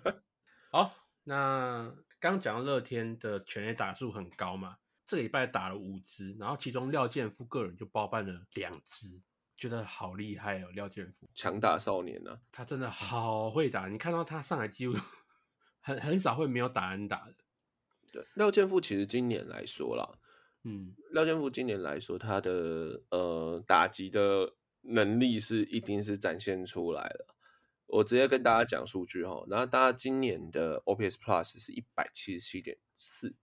[0.72, 9.20] 好，那刚讲到乐天的全垒打数很高嘛，这个礼拜打了五支，然后其中廖健夫个人就包办了两支，
[9.58, 11.28] 觉得好厉害哦，廖健富。
[11.34, 14.94] 强打少年啊，他真的好会打，你看到他上来几乎
[15.82, 17.34] 很很少会没有打安打的。
[18.12, 20.18] 对，廖健富其实今年来说啦，
[20.62, 27.34] 嗯，廖健富今年来说，他的呃打击的能力是一定是展现出来了。
[27.86, 33.34] 我直接跟大家讲数据哈，然后大家今年的 OPS Plus 是一百七十七点四，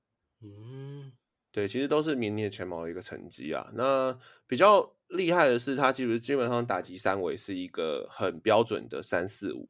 [0.42, 1.12] 嗯，
[1.52, 3.72] 对，其实都是名列前茅的一个成绩啊。
[3.74, 9.70] 那比较厉害的是，他其实基本上打击三围是一个很标准的三四五，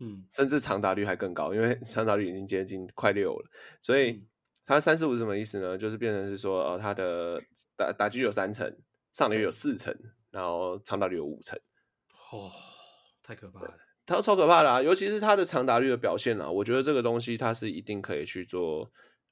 [0.00, 3.50] 嗯甚至长打率还更高，因为长打率已经接近快六了。
[3.82, 4.26] 所以嗯
[4.64, 5.76] 他三四五是什么意思呢？
[5.76, 7.38] 就是变成是说，呃，他的
[7.76, 8.74] 打打击有三成，
[9.12, 9.94] 上垒有四成，
[10.30, 11.58] 然后长打率有五成。
[12.32, 12.50] 哦，
[13.22, 13.74] 太可怕了。
[14.06, 14.82] 他超可怕的啊！
[14.82, 18.90] 尤其是他的长打率的表现啊，我觉得这个东西他是一定可以去做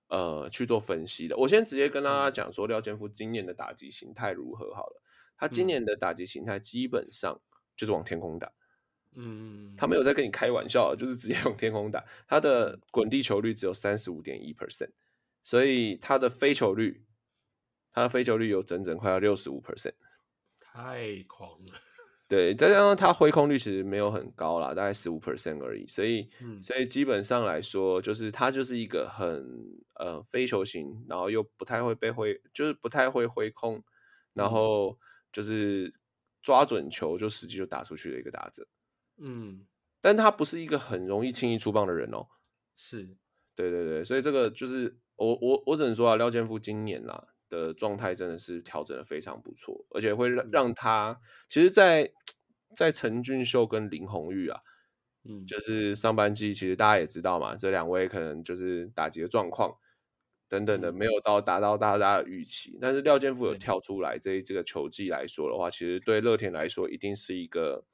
[0.08, 1.37] 呃去做分析的。
[1.37, 5.02] 我先直接跟大家讲说，廖建富今年的打击形态如何好了。
[5.37, 7.40] 他今嗯年的打击形态基本上
[7.77, 8.53] 就是往天空打，
[9.16, 12.05] 嗯，他没有在跟你开玩笑，就是直接往天空打。
[12.27, 14.90] 他的滚地球率只有三十五点一 percent，
[15.42, 17.05] 所以他的飞球率，
[17.92, 19.95] 他的飞球率有整整快要六十五 percent。
[20.61, 21.73] 太狂了。
[22.29, 29.45] 对，再加上他挥空率其实没有很高啦，大概十五 percent 而已，所以，嗯所以基本上来说，就是他就是一个很
[29.97, 33.85] 呃飞球型，然后又不太会被挥，就是不太会挥空，
[34.33, 34.99] 然嗯后
[35.33, 35.95] 就是
[36.42, 38.66] 抓准球就实际就打出去的一个打者，
[39.16, 39.66] 嗯，
[40.01, 42.27] 但他不是一个很容易轻易出棒的人哦。
[42.77, 43.16] 是，
[43.55, 52.12] 对对对，所以这个就是我我我只能说啊，廖建富今年啦的状态真的是调整的非常不错，而且会让让他其实在，
[52.75, 54.61] 在陈俊秀跟林红玉啊，
[55.25, 59.77] 嗯，就是上半季其实大家也知道嘛，这两位可能就是打击的状况
[60.53, 60.95] 等等的嗯。
[60.95, 67.85] 没有到达到大家的预期，但是廖健富有跳出来这一这个球技来说的话，其实对乐天来说一定是一个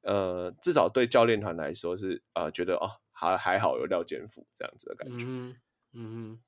[0.00, 5.26] 呃，至少对教练团来说是呃觉得哦还还好有廖健富这样子的感觉。
[5.26, 5.56] 嗯，
[5.92, 6.40] 嗯哼，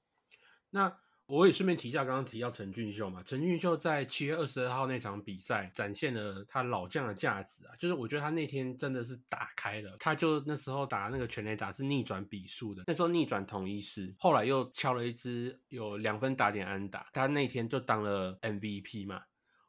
[0.70, 0.98] 那
[1.32, 19.22] 我也顺便提一下，刚刚提到陈俊秀嘛，陈俊秀在七月二十二号那场比赛展现了他老将的价值啊，就是我觉得他那天真的是打开了，他就那时候打那个全垒打是逆转比数的，那时候逆转统一师，后来又敲了一支有两分打点安打，他那天就当了 MVP 嘛，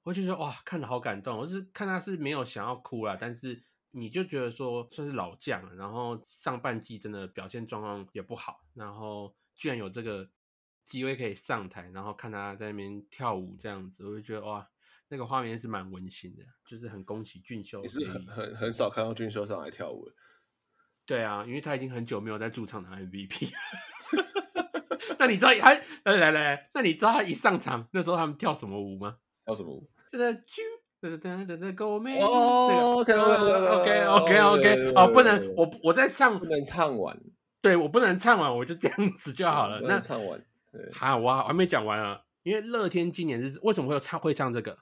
[0.04, 3.64] 我就觉得哇，看了好感动，我是看他是没有想要哭啦，但是。
[3.96, 10.28] 你就觉得说算是老将，然后上半季真的表现状况也不好，然后居然有这个
[10.84, 14.68] 机会可以上台，然后看他在那边跳舞这样子，我就觉得哇，
[15.10, 17.82] 那个画面是蛮温馨的，就是很恭喜俊秀。
[17.82, 20.14] 你是很很很少看到俊秀上来跳舞的，
[21.06, 23.52] 对啊，因为他已经很久没有在驻场拿 MVP。
[25.20, 29.18] 那你知道他来来来，那你知道他一上场那时候他们跳什么舞吗？
[29.46, 29.90] 跳什么舞？
[30.12, 30.62] 就在啾。
[31.04, 32.18] 噔噔噔噔，Go Man！
[32.18, 37.20] 哦，OK OK，OK，OK，OK OK，哦，不能，我我在唱不，能唱完，
[37.60, 39.82] 对我不能唱完，我就这样子就好了。
[39.82, 40.42] 不那能唱完。
[40.74, 42.24] 对，好，我还没讲完啊。
[42.42, 44.78] 因为乐天今年是为什么会有唱会唱这个？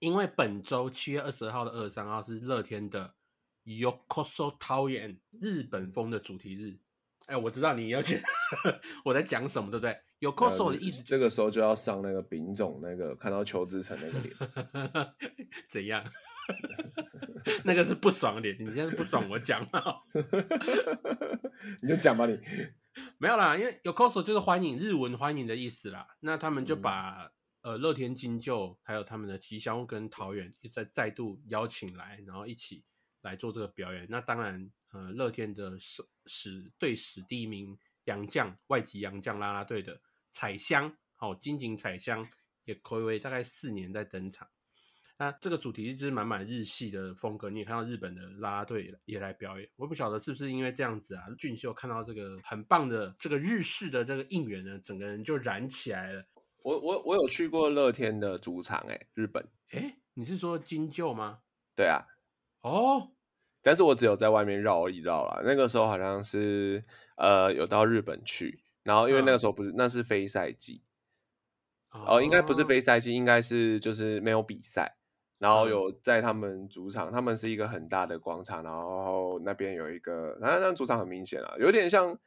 [0.00, 3.14] 因为本周七月二十号的二十三号是乐天的
[3.64, 6.78] Yokoso 桃园日本风的主题日。
[7.26, 8.20] 哎，我知道你要去
[9.04, 14.34] 我在讲什么，对不对？Yokoso 的意思这个时候就要上那个丙种那个看到邱志成那个脸，
[15.68, 16.04] 怎样？
[17.64, 19.96] 那个是不爽脸，你现在是不爽我讲啊？
[21.82, 22.38] 你就讲吧你。
[23.18, 26.16] 没有啦，因为 Yokoso 就是欢迎日文欢迎的意思啦。
[26.20, 27.32] 那他们就嗯把、
[27.62, 32.84] 呃乐天金鹫还有他们的吉祥物跟桃园再再度邀请来，然后一起
[33.22, 34.06] 来做这个表演。
[34.08, 42.26] 那当然，呃，乐天的史史队史第一名洋将外籍洋将啦啦队的彩香，好、金井彩香
[42.64, 44.48] 也暌违大概四年在登场。
[45.18, 49.66] 那这个主题就是满满日系的风格，你也看到日本的啦啦队也也来表演。
[49.76, 56.26] 我不晓得是不是因为这样子啊，俊秀看到这个很棒的这个日式的这个应援呢，整个人就燃起来了。
[56.62, 59.48] 我我我有去过乐天的主场，哎，日本。
[59.70, 61.38] 诶，你是说金鹫吗？
[61.74, 62.04] 对啊，
[62.60, 63.12] 哦，
[63.62, 65.40] 但是我只有在外面绕一绕啦。
[65.44, 66.84] 那个时候好像是
[67.16, 70.82] 呃有到日本去，然后因为那个时候不是、那是非赛季
[71.90, 74.95] 哦，应该不是非赛季，应该是就是没有比赛。
[75.38, 82.18] 然后嗯有在他们主场，他们是一个很大的广场，然后那边有一个，然后那主场很明显啊，有点像，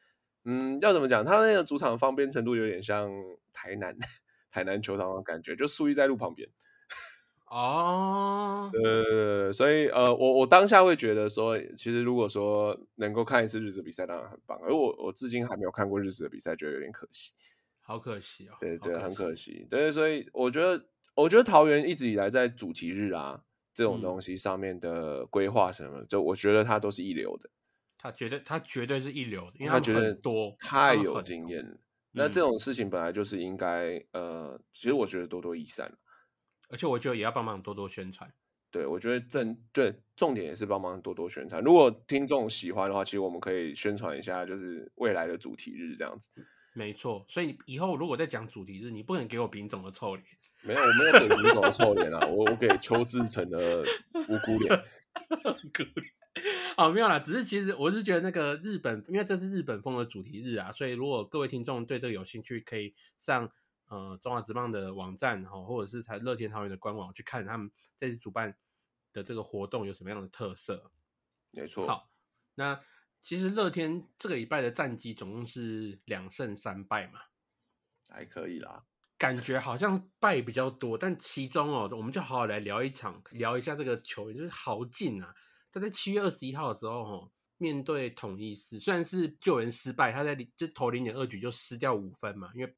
[0.45, 1.23] 嗯，要怎么讲？
[1.25, 3.09] 他那个主场方便程度有点像
[3.53, 3.97] 台南
[4.51, 6.49] 台南球场的感觉，就树立在路旁边。
[7.49, 14.55] 哦，呃，所以呃，我我当下会觉得说，其实如果说能够看一次日子比赛，当然很棒。
[14.61, 17.33] 而我我至今还没有看过日子的比赛，觉得有点可惜。
[17.81, 18.51] 好可惜哦。
[18.51, 19.53] 好对对，很可惜。
[19.53, 19.67] 惜。
[19.67, 20.85] 对，所以我觉得，
[21.21, 27.49] 我觉得桃园一直以来在主题日啊这种嗯东西上面的规划什么，就我觉得它都是一流的，
[27.97, 31.77] 他绝对他绝对是一流的，因为们他觉得很多太有经验了。
[32.11, 35.91] 那这嗯种事情本来就是应该，呃，其实我觉得多多益善。
[36.69, 38.31] 而且我觉得也要帮忙多多宣传。
[38.71, 41.63] 对，我觉得正对重点也是帮忙多多宣传。
[41.63, 46.29] 如果听众喜欢的话，其实我们可以宣传一下，就是未来的主题日这样子。
[46.73, 50.25] 没错，所以以后如果再讲主题日，你不能给我丙总的臭脸。
[50.61, 53.83] 没有，我没有给吴总的臭脸啊，我我给邱志成的
[54.27, 54.85] 无辜脸。
[56.77, 63.49] 哦，没有啦，只是其实我是觉得那个日本，因为这是日本风的主题日啊，所以如果各位听众对这个有兴趣，可以上
[63.87, 68.55] 呃中华职棒的网站哈，或者是才乐天桃园的官网去看他们这次主办
[69.11, 70.91] 的这个活动有什么样的特色。
[71.51, 71.87] 没错。
[71.87, 72.09] 好，
[72.55, 72.79] 那
[73.21, 77.19] 其实乐天这个礼拜的战绩总共是两胜三败嘛，
[78.09, 78.85] 还可以啦。
[79.19, 85.35] 感觉好像败比较多，但其中哦，我们就好好来聊一场，聊一下这个球员，就是豪进啊。
[85.71, 92.75] 他在七月二十一号的时候，哈，面对统一狮，虽然是救援失败，他在就投零点二局就失掉五分嘛，因为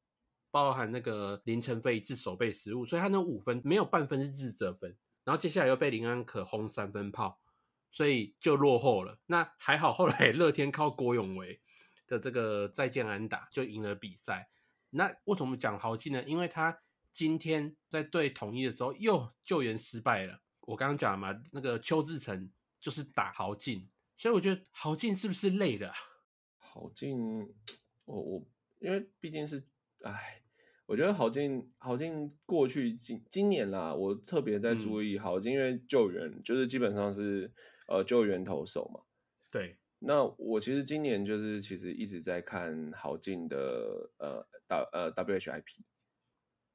[0.50, 4.94] 包含那个林晨飞一次守备失误，所以他那五分没有半分是自责分。
[5.24, 7.40] 然后接下来又被林安可轰三分炮，
[7.92, 9.20] 所以就落后了。
[9.26, 11.60] 那还好，后来 乐天靠郭永维
[12.08, 14.48] 的这个再见安打就赢了比赛。
[14.94, 16.22] 那为什么讲豪进呢？
[16.24, 20.40] 因为他今天在对统一的时候又救援失败了。
[20.60, 25.92] 我刚刚讲嘛，那个邱志成就是打豪进，所以我觉得豪进是不是累了？
[26.58, 27.18] 豪进，
[28.04, 28.46] 我我
[28.78, 29.66] 因为毕竟是，
[30.02, 30.42] 哎，
[30.86, 37.52] 我觉得豪进豪进过去今今年啦，我特别在注意豪进，因为救援就是基本上是
[37.88, 39.00] 呃救援投手嘛，
[39.50, 39.78] 对。
[40.04, 45.12] 那我其实今年就是其实一直在看豪进的呃 W 呃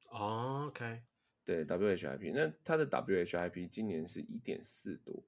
[0.10, 1.02] WHIP，OK，
[1.44, 5.26] 对 WHIP，那它的 WHIP 今年是一点四多，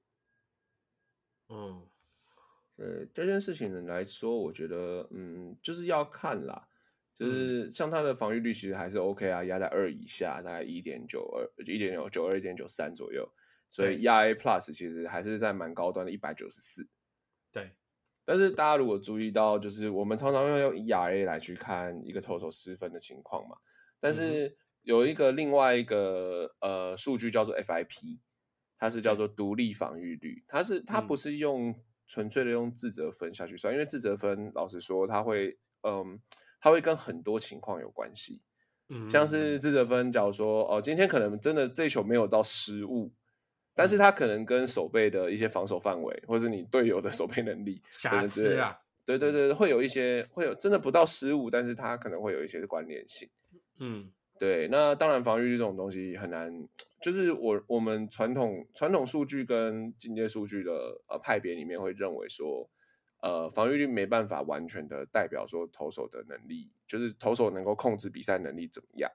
[1.48, 1.86] 嗯，
[2.74, 6.68] 对这件事情来说，我觉得嗯就是要看啦，
[7.14, 13.30] 就是像它的防御率其实还是 OK 啊，压在二以下，大概一点九二一点九九二一点九三左右，
[13.70, 16.88] 所以压 A Plus 其实还是在蛮高端的，一百九十四，
[17.52, 17.76] 对。
[18.24, 23.56] 但是大家如果注意到，就是我们常常要用 ERA 来去看一个投手失分的情况嘛。
[23.98, 28.18] 但是有一个另外一个呃数据叫做 FIP，
[28.78, 31.74] 它是叫做独立防御率，它是它不是用
[32.06, 36.20] 纯粹的用自责分下去算，因为自责分老实说，它会嗯，
[36.60, 38.42] 它会跟很多情况有关系。
[38.88, 43.12] 嗯，像是自责分，假如说哦，今天可能真的这球没有到失误。
[43.80, 53.26] 但是他可能跟守备的一些防守范围，或者是你队友的守备能力，瑕疵啊，对对对，会有一些会有真的不到失误，但是他可能会有一些关联性。
[53.78, 54.68] 嗯，对。
[54.68, 56.52] 那当然，防御率这种东西很难，
[57.00, 62.68] 就是我我们传统传统数据跟进阶数据的呃派别里面会认为说，
[63.22, 69.10] 呃，防御率没办法完全的代表说投手的能力，就是投手能够控制比赛能力怎么样。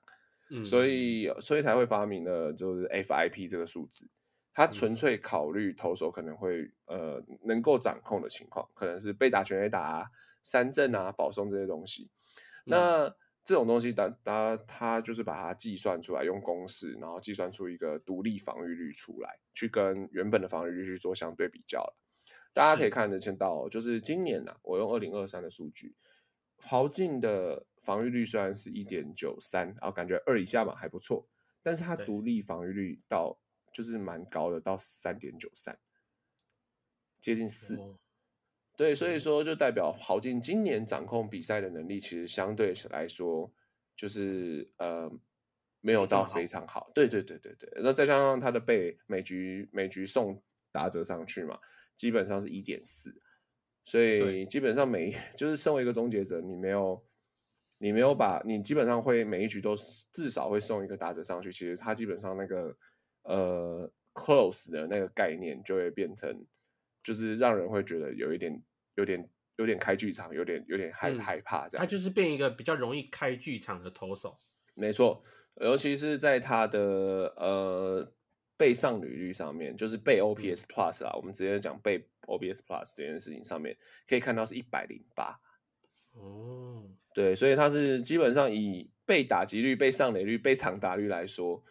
[0.50, 4.10] 嗯，所以所以才会发明了就是 FIP 这个数字。
[4.56, 10.10] 他纯粹考虑投手可能会呃能够掌控的情况，可能是被打全垒打、
[10.42, 12.10] 三振啊、保送这些东西。
[12.64, 13.14] 那
[13.44, 21.96] 这种东西，他他他就是把它计算出来，用公式，然后计算出一个独立防御率出来，去跟原本的防御率去做相对比较了。
[22.54, 25.94] 大家可以看得见到，就是今年呢，我用二零二三的数据，
[26.64, 31.28] 豪进的防御率虽然是一点九三，然后感觉二以下嘛还不错，
[31.62, 33.38] 但是它独立防御率到
[33.76, 35.78] 就是蛮高的，到三点九三，
[37.20, 37.78] 接近四。
[38.78, 43.54] 对，所以说就代表豪进今年掌控比赛的能力，其实相对来说
[43.94, 45.12] 就是呃
[45.82, 46.90] 没有到非常好。
[46.96, 50.34] 对对对对对，那再加上他的被每局每局送
[50.72, 51.60] 打折上去嘛，
[51.98, 53.14] 基本上是一点四，
[53.84, 57.06] 所以基本上每 就是身为一个终结者，你没有
[57.80, 59.76] 你没有把你基本上会每一局都
[60.14, 62.78] 至少会送一个打折上去，其实他基本上那个。
[63.26, 66.46] 呃，close 的那个概念就会变成，
[67.04, 68.64] 就是让人会觉得有一点、
[68.96, 71.84] 有点、有点开剧场，有点、有点害害怕这样。
[71.84, 74.38] 他就是变一个比较容易开剧场的投手。
[74.76, 75.24] 没错，
[75.56, 76.80] 尤其是在他的
[77.38, 78.08] 呃
[78.56, 83.76] 被上履率上面，就是被 OPS Plus 啦，我们直接讲被 OPS Plus 这件事情上面，
[84.08, 85.40] 可以看到是一百零八。
[86.12, 91.64] 哦，对，所以他是基本上以被打击率、被上垒率、被长打率来说。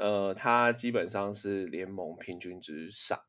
[0.00, 3.20] 呃，他基本上是联盟平均之上，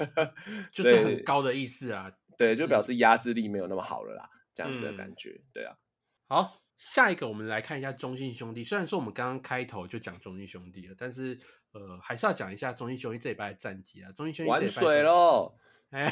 [0.72, 2.10] 就是很高的意思啊。
[2.38, 5.38] 对，就表示压制力没有那么好了啦，这样子的感觉。
[5.52, 5.76] 对啊。
[6.26, 8.64] 好，下一个我们来看一下中信兄弟。
[8.64, 11.38] 虽然说我们刚刚开头就讲中信兄弟了，但是
[11.72, 14.10] 呃，还是要讲一下中信兄弟这一拜的战绩啊。
[14.12, 15.58] 中信兄弟玩水喽！
[15.90, 16.10] 哎，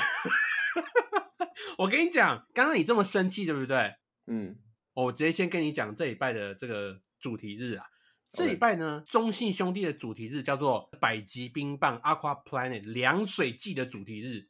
[1.79, 3.95] 我跟你讲，刚刚你这么生气，对不对？
[4.27, 4.59] 嗯，
[4.93, 7.87] 我直接先跟你讲这一拜的这个主题日啊。
[8.33, 14.47] 这礼拜呢，中信兄弟的主题日叫做“百级冰棒 Aqua Planet 凉水季”的主题日。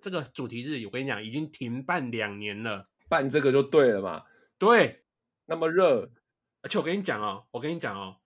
[0.00, 2.88] 这个主题日，我跟你讲，已经停办两年了。
[3.08, 4.24] 办这个就对了嘛。
[4.58, 5.04] 对，
[5.46, 6.10] 那么热，
[6.62, 8.16] 而且我跟你讲哦，我跟你讲哦，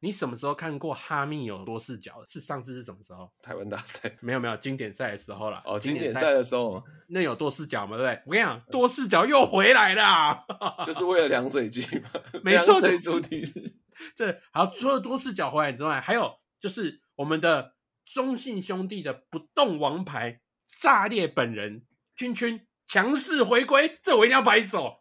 [0.00, 2.24] 你什么时候看过哈密有多视角？
[2.28, 3.30] 是上次是什么时候？
[3.42, 5.62] 台湾大赛没有没有，经典赛的时候了。
[5.64, 7.96] 哦，经典赛的时候，那有多视角吗？
[7.96, 8.22] 对不对？
[8.26, 10.44] 我跟你讲，多视角又回来了，
[10.86, 12.10] 就是为了凉水季嘛，
[12.42, 13.72] 没错凉水主题日。
[14.14, 20.40] 这好，除了多视角回来之外，还有就是我们的中信兄弟的不动王牌
[20.80, 25.00] 炸裂本人君君强势回归，这我一定要拍手。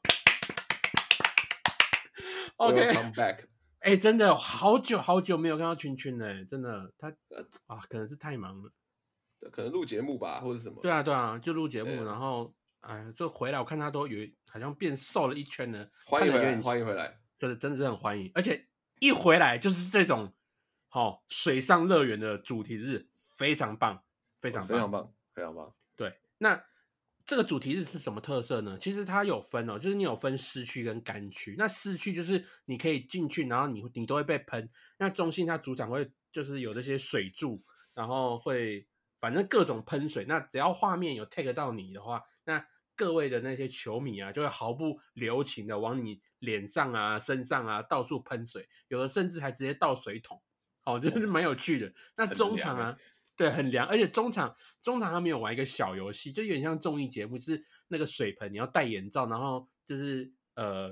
[2.57, 3.45] OK，Welcome back。
[3.79, 7.07] 哎、真的好久好久没有看到圈圈了，真的他
[7.67, 8.71] 啊，可能是太忙了。
[9.51, 10.81] 可能录节目吧，或者什么。
[10.81, 15.87] 对啊，对啊，就录节目，对然后哎，就回来，我看他都有好像变瘦了一圈呢。
[16.05, 17.17] 欢迎回来，看得有点欢迎回来。
[17.39, 18.66] 就是真的是很欢迎，而且
[18.99, 20.33] 一回来就是这种
[20.87, 24.03] 好、哦、水上乐园的主题日，非常棒，
[24.35, 25.73] 非常非常棒，非常棒。
[25.95, 26.63] 对，那
[27.25, 28.77] 这个主题日是什么特色呢？
[28.79, 31.55] 其实它有分哦，就是你有分湿区跟干区。
[31.57, 34.69] 那湿区就是你可以进去，然后你你都会被喷。
[34.97, 37.61] 那中信它主场会就是有这些水柱，
[37.93, 38.87] 然后会
[39.19, 40.23] 反正各种喷水。
[40.25, 50.41] 那只要画面有 take 到你的话，那各位的那些球迷啊，就会毫不留情的往你脸上啊、身上啊到处喷水，有的甚至还直接倒水桶，
[50.85, 51.91] 哦，就是蛮有趣的。
[52.15, 52.97] 那中场啊
[53.35, 60.89] 对，很凉，而且中场中场他们有玩一个小游戏，就有点像综艺节目，就是那个水盆你要戴眼罩，然后就是呃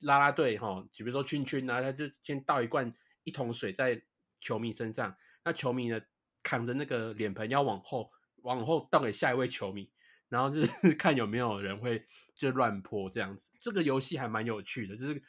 [0.00, 2.90] 啦啦队哈，就比如说圈圈啊，他就先倒一罐
[3.24, 4.00] 一桶水在
[4.40, 5.14] 球迷身上，
[5.44, 6.00] 那球迷呢
[6.42, 8.10] 扛着那个脸盆要往后
[8.42, 9.90] 往后倒给下一位球迷，
[10.30, 13.50] 然后就是 看有没有人会就乱泼这样子。
[13.58, 15.22] 这个游戏还蛮有趣的，就是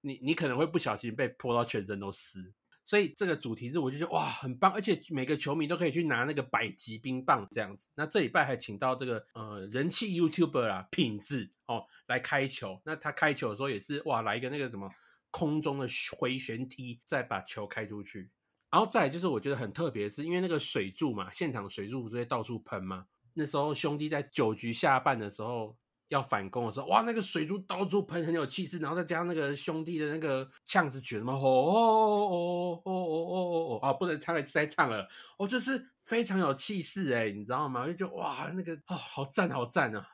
[0.00, 2.52] 你你可能会不小心被泼到全身都湿。
[2.84, 7.86] 所以这个主题日我就觉得哇很棒，而且每个球迷都可以去拿那个百级冰棒这样子。
[7.94, 14.90] 那这礼拜还请到这个呃人气 YouTuber 啊品质哦来开球，那他开球的时候也是哇来一个那个什么
[15.30, 15.86] 空中的
[16.18, 18.30] 回旋踢，再把球开出去。
[18.70, 23.06] 然后再来就是我觉得很特别是，因为那个水柱嘛，现场水柱不是会到处喷吗？
[23.34, 25.76] 那时候兄弟在九局下半的时候
[26.08, 35.06] 要反攻的时候，哇，那个水珠到处喷，很有气势，然后再加上那个兄弟的那个呛子曲，什么哦哦哦哦哦哦哦，啊，不能唱了，再唱了，
[35.38, 37.86] 哦，就是非常有气势哎，你知道吗？
[37.86, 40.08] 就觉得哇，那个啊、好赞好赞啊！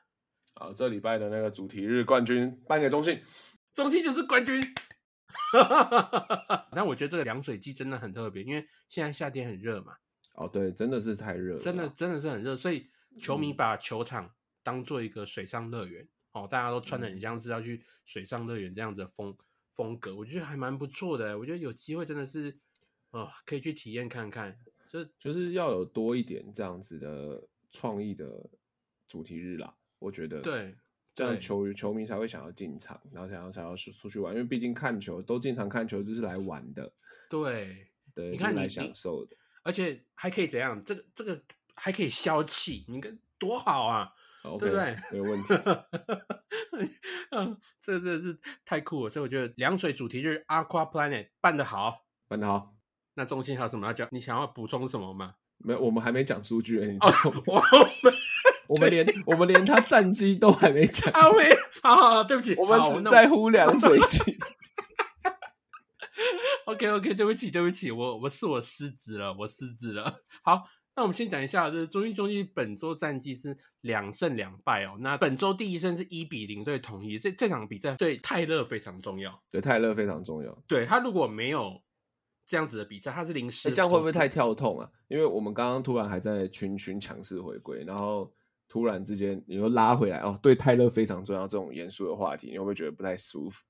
[0.55, 3.21] 好，这礼拜的那个主题日冠军颁给中信。
[3.73, 4.63] 中信就是冠军。
[6.73, 9.95] 但我觉得这个凉水机真的很特别，因为现在夏天很热嘛，
[10.35, 12.89] 哦，对，真的是太热了，真的真的是很热，所以
[13.21, 14.31] 球迷嗯把球场
[14.65, 19.37] 当做一个水上乐园哦，大家都穿的嗯很像是要去水上乐园这样子的风
[19.73, 21.39] 风格，我觉得还蛮不错的。
[21.39, 22.59] 我觉得有机会真的是，
[23.11, 24.59] 呃，可以去体验看看。
[24.91, 28.49] 就是就是要有多一点这样子的创意的
[29.07, 29.75] 主题日啦。
[29.99, 30.75] 我觉得，，对
[31.15, 36.93] 这样球球迷才会想要进场，然后想要想要出出去玩，因为毕竟看球都进场看球就是来玩的，
[37.29, 39.37] 对，对，你看你来享受的。
[39.63, 40.85] 而且还可以怎样？
[40.85, 41.43] 这个这个
[41.75, 44.13] 还可以消气，你看多好啊！
[44.59, 45.55] 对不对没有问题。
[47.31, 52.05] 嗯，这真的是太酷了，所以我觉得凉水主题日 Aqua Planet 办得好。
[52.29, 52.75] 办得好，
[53.15, 54.09] 那中心还有什么要讲？
[54.11, 55.35] 你想要补充什么吗？
[55.59, 57.55] 没有，我们还没讲数据、欸，你知哦道吗？，我
[58.03, 58.15] 们
[58.69, 61.49] 我们连我们连他战绩都还没讲，阿威，
[61.83, 64.37] 好好好，对不起，我们只在乎凉水 机。
[66.67, 70.21] OK OK，对不起对不起，我我是我失职了，我失职了。
[70.43, 70.65] 好，
[70.97, 74.97] 那我们先讲一下，就是中信兄弟本周战绩是两胜两败哦。
[75.01, 79.43] 那本周第一胜是一比零对统一，这这场比赛对泰勒非常重要。
[79.51, 80.57] 对，泰勒非常重要。
[80.69, 81.83] 对他如果没有
[82.47, 84.29] 这样子的比赛，他是临时、欸这样会不会太？
[84.29, 84.89] 跳痛啊？
[85.09, 88.33] 因为我们刚刚突然还在群群强势回归，然后
[88.69, 93.65] 突然之间你又拉回来哦，对泰勒非常重要这种严肃的话题，你会不会觉得不太舒服？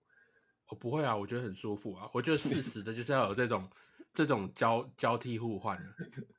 [0.68, 2.08] 我、不会啊，我觉得很舒服啊。
[2.12, 3.68] 我觉得 事实的就是要有这种
[4.14, 5.86] 这种交交替互换的，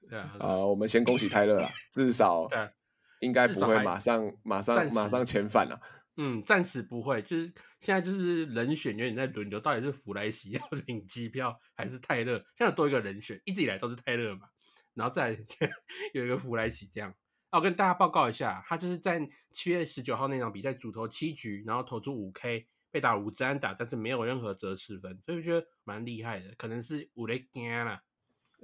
[0.09, 2.71] 对啊，啊、我们先恭喜泰勒啦，至少对啊
[3.19, 5.79] 应该不会马上马上马上遣返了。
[6.17, 7.45] 嗯，暂时不会，就是
[7.81, 12.37] 现在就是人选有点在轮流，到底是弗莱西要 领机票还是泰勒？
[12.57, 14.47] 现在多一个人选，一直以来都是泰勒嘛，
[14.93, 15.37] 然后再来
[16.13, 17.13] 有一个弗莱西这样。
[17.49, 19.19] 啊我跟大家报告一下，他就是在
[19.51, 22.65] 七月十九号那场比赛主投七局，然后投出五 K，
[22.95, 28.01] 被打五支安打，但是没有任何折失分，所以我觉得蛮厉害的，可能是五雷惊啦，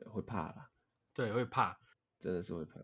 [0.06, 0.70] 会怕啦，
[1.14, 1.78] 对，会怕。
[2.18, 2.80] 真的是会怕。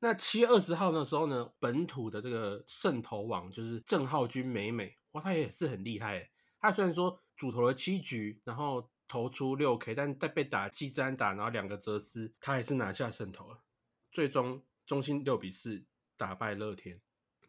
[0.00, 6.28] 那七月二十号的时候呢，本土的这个胜投王就是郑浩君美美，哇，他也是很厉害耶。
[6.58, 13.62] 他虽然说主投了七局，然后投出六 K，但在被打七支安打，然后两个折失，他还是拿下胜投了。
[14.10, 15.84] 最终中心六比四
[16.16, 17.00] 打败乐天。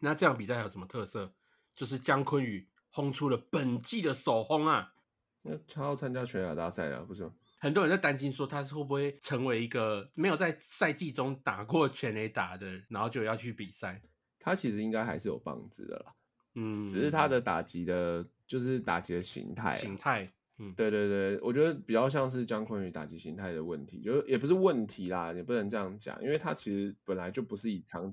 [0.01, 1.33] 那这场比赛有什么特色？
[1.73, 4.93] 就是姜昆宇轰出了本季的首轰啊！
[5.41, 7.33] 那他要参加全亚大赛了，不是吗？
[7.57, 14.01] 很多人在担心说他是会不会成为一个没有在赛季中打过全垒打的，然后就要去比赛。
[14.39, 16.13] 他其实应该还是有棒子的啦，
[16.55, 20.27] 嗯，只是他的打击的，就是打击的形态啊，形态，
[20.57, 28.11] 嗯，对对对，我觉得比较像是姜昆宇打击形态的问题，就是也不是问题啦，也不能这样讲，因为他其实本来就不是以长，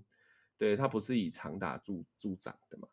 [0.59, 2.87] 对他不是以长打助助长的嘛。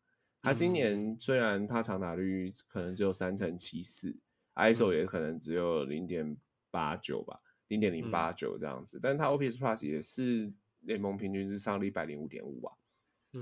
[0.45, 4.15] 他今年虽然他长打率可能只有三成七四
[4.53, 6.37] ，ISO 也可能只有零点
[6.71, 12.73] 八九吧，零点零八九这样子，但是他 OPS Plus 也是联盟平均是上了一百零五点五啊。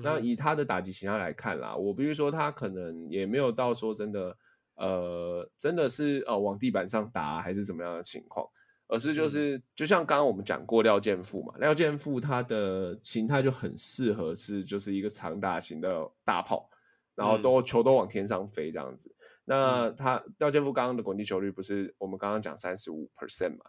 [0.01, 4.35] 那以他的打击形态来看啦，我比如说他可能也没有到说真的，
[4.73, 8.43] 呃，真的是呃往地板上打还是怎么样的情况，
[8.87, 16.67] 而是就是就像刚刚我们讲过廖健富嘛，廖健富他的形态就很适合是就是一个长打型的大炮，
[17.16, 19.16] 然后都球都往天上飞这样子。
[19.45, 23.66] 那他廖建富刚刚的滚地球率不是我们刚刚讲三十五 percent 嘛？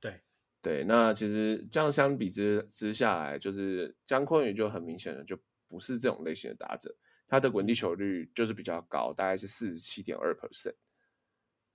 [0.00, 0.20] 对
[0.62, 5.38] 对，那其实这样相比之之下来，就是姜昆宇就很明显的就。
[5.70, 6.92] 不是这种类型的打者，
[7.28, 10.74] 他的滚地球率就是比较高，大概是四十七点二 percent。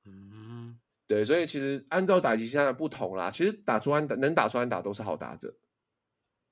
[0.04, 5.56] 嗯，对，所以其实按照打击现在的不同啦，其实打出安打能打出安打都是好打者，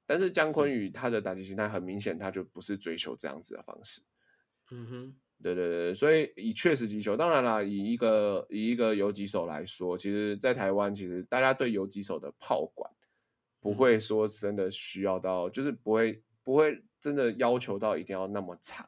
[0.05, 4.01] 但是姜昆宇他的打击形态很明显，他就不是追求这样子的方式。
[4.73, 12.91] 嗯哼，对对对，所以以确实击球，当然啦，以一个以一个游击手来说，其实，在台湾其实大家对游击手的炮管
[13.59, 16.83] 不会说真的需要到，就是不会不会。
[17.03, 18.87] 真的要求到一定要那么长，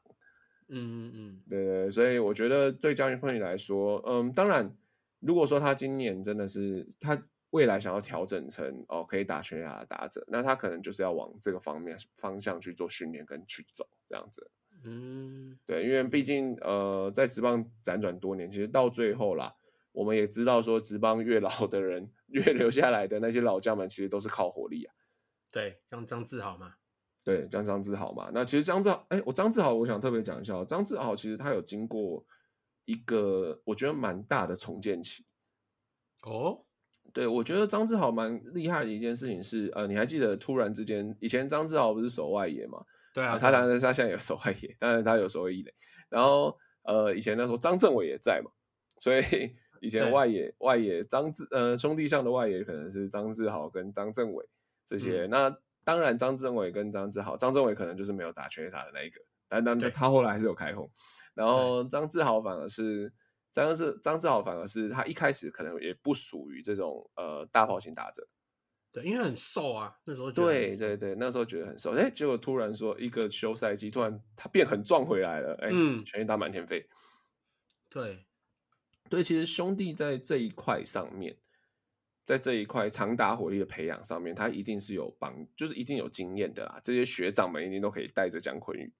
[0.70, 4.74] 嗯嗯嗯，对对，所以我觉得对江云坤宇来说，嗯，当然，
[5.20, 14.50] 如果说他今年真的是他未来想要调整成哦可以打全亚的打者，那他可能就是要往这个方面方向去做训练跟去走这样子，
[14.86, 19.54] 嗯，对，因为毕竟呃在职棒辗转多年，其实到最后啦，
[19.92, 24.94] 我们也知道说职棒越老的人越留下来的那些老将们，其实都是靠火力啊，
[25.52, 26.76] 对，像张志豪嘛。
[27.24, 32.24] 对，像张志豪嘛，那其实张志豪，哎，我张志豪，我想特别讲一下，张志豪其实他有经过
[32.86, 35.26] 一个我觉得蛮大的重建期。
[36.22, 36.64] 哦，
[37.12, 42.86] 对，我觉得张志豪蛮厉害的一件事情是，呃，你还记得突然之间，以前张志豪不是守外野嘛？
[43.16, 45.74] 对啊，他当然他现在有守外野，当然他有守卫一垒，
[46.10, 48.52] 然后呃，以前那时候张政伟也在嘛，
[49.00, 49.22] 所以
[49.82, 54.46] 以前外野外野张志呃兄弟象的外野可能是张志豪跟张政伟
[54.86, 55.58] 这些，那。
[55.88, 60.90] 当然，张政伟跟张志豪，张政伟可能就是没有打全垒打的那一个，但但他后来还是有开轰。
[61.36, 63.14] 然后张志豪反而是
[63.52, 68.28] 张志张志豪反而是他一开始可能也不属于这种呃大炮型打者，
[68.96, 75.70] 对，因为很瘦啊，那时候对对对，那时候觉得很瘦，哎，结果突然说一个休赛季，突然他变很壮回来了，哎，
[76.06, 76.88] 全垒打满天飞。
[77.90, 78.26] 对
[79.10, 81.36] 对，其实兄弟在这一块上面。
[82.24, 86.80] 在这一块长打火力的培养上面，他一定是有帮，就是一定有经验的啦。
[86.84, 88.92] 这些学长们一定都可以带着姜昆宇，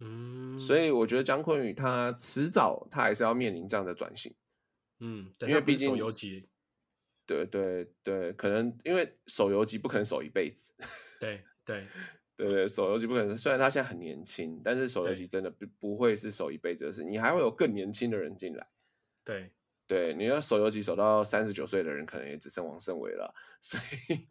[0.00, 4.34] 嗯，所以我觉得姜昆宇他迟早他还是要面临这样的转型，
[5.00, 5.96] 嗯，因为毕竟
[7.26, 10.72] 对对对，可能因为手游级不可能守一辈子，
[11.20, 11.86] 对对
[12.36, 13.36] 对对，手游级不可能。
[13.36, 18.66] 虽然他现在很年轻，但是手游级真的不不会是守一辈子的事，你还会有更年轻的人进来，
[19.24, 19.50] 对。
[19.86, 23.32] 对，你要守游击守到三十九岁的人，可能也只剩王胜伟了。
[23.60, 23.78] 所
[24.08, 24.26] 以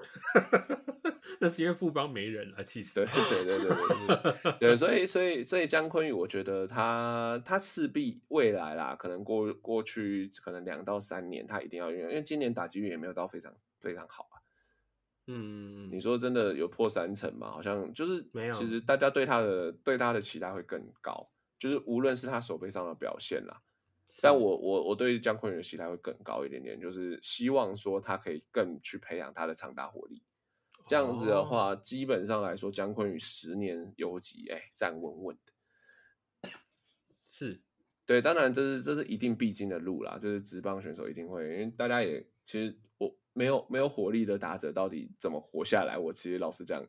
[1.39, 2.63] 那是因为富邦没人了。
[2.63, 14.35] 其实，对对对对对对，所以所以所以姜昆宇，我觉得他他势必未来啦，可能过过去可能两到三年，他一定要用，因为今年打击率也没有到非常非常好啊。
[15.27, 17.49] 嗯，你说真的有破三成吗？
[17.49, 18.51] 好像就是没有。
[18.51, 23.61] 其实大家对他的对他的期待会更高，就是无论是他手背上的表现啦。
[24.21, 30.23] 但我我我对姜昆宇的期待会更高一点点，就是希望说他可以更去培养他的长打火力，
[30.87, 36.49] 这样子的话，基本上来说，姜昆宇十年游击，哎，站稳稳的。
[37.27, 37.61] 是，
[38.05, 46.81] 对，当然这是这是一定必经的路啦，就是职棒选手一定会，因为大家也其实我没有没有火力的打者到底怎么活下来，我其实老实讲，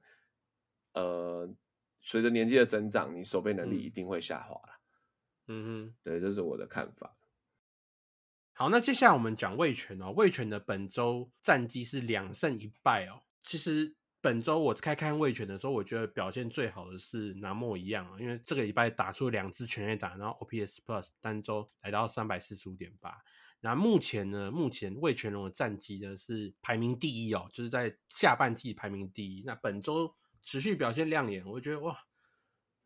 [0.95, 1.53] 呃，
[2.01, 4.69] 随着年纪的增长，你守备能力一定会下滑了。
[4.69, 4.86] 嗯
[5.47, 7.17] 哼，对，这是我的看法。
[8.53, 10.11] 好，那接下来我们讲魏权哦。
[10.13, 13.23] 魏权的本周战绩是两胜一败哦。
[13.43, 23.23] 其实本周我开看魏权的时候，我觉得表现最好的是南莫一样啊，因为这个礼拜打出两支全垒打，然后 OPS Plus 单周来到三百四十五点八。
[23.61, 29.43] 那目前呢，目前魏全龙的战绩呢是排名第一哦，就是在下半季排名第一。
[29.45, 31.95] 那本周持续表现亮眼，我觉得哇，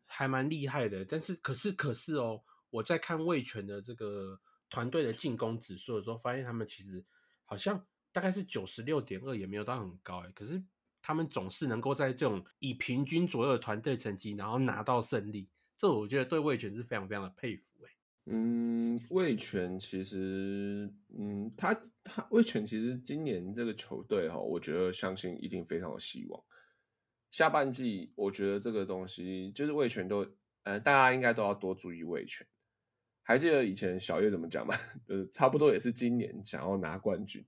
[0.05, 1.05] 还蛮厉害的。
[1.05, 2.43] 但是可是可是哦。
[2.71, 7.05] 我在看魏权的这个团队的进攻指数的时候，发现他们其实
[7.45, 10.63] 好像大概是九十六点二，也没有到很高哎，可是
[11.01, 17.91] 他们总是能够在这种以平均左右的团队成绩，然后拿到胜利，这我觉得对魏权是非常非常的佩服哎。
[18.25, 26.43] 嗯，魏权其实，嗯，他他魏权其实今年这个球队哈，我觉得相信一定非常有希望。
[27.31, 30.25] 下半季，我觉得这个东西就是魏权都，
[30.63, 32.45] 呃，大家应该都要多注意魏权。
[33.23, 34.75] 还记得以前小叶怎么讲吗？
[35.07, 37.45] 就是差不多也是今年想要拿冠军。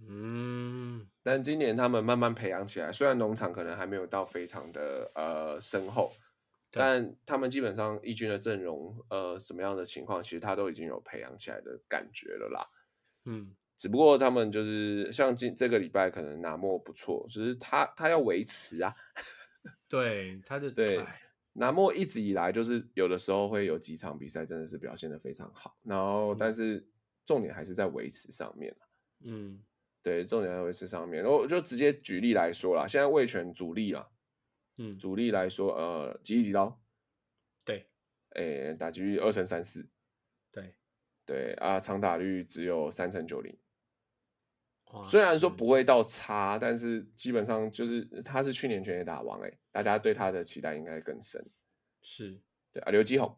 [0.00, 6.12] 嗯，但今年他们慢慢培养起来，虽然农场可能还没有到非常的呃深厚。
[6.70, 12.68] 但他们基本上一军的阵容，呃，什么样的情况，其实他都已经有培养起来的感觉了啦。
[13.24, 18.94] 嗯，只不过他们就是像今这个礼拜可能拿莫不错，只是他他要维持啊。
[19.88, 21.02] 对，他就对
[21.58, 26.86] 拿莫一直以来就是有的时候会有几场比赛真的是表现的非常好，然后但是
[27.24, 28.74] 重点还是在维持上面
[29.20, 29.62] 嗯，
[30.02, 31.24] 对，重点在维持上面。
[31.24, 34.08] 我就直接举例来说啦，现在卫权主力啊。
[34.80, 36.80] 嗯，主力来说，呃，几亿几刀？
[37.64, 37.88] 对，
[38.36, 39.88] 诶，打击率二乘三四，
[40.52, 40.76] 对，
[41.26, 43.58] 对啊，长打率只有三乘九零。
[45.04, 51.44] 虽然说不会到差，但是基本上就是他是去年全垒打王，哎，大家对他的期待应该更深。
[52.00, 52.40] 是，
[52.72, 53.36] 对啊，刘基宏，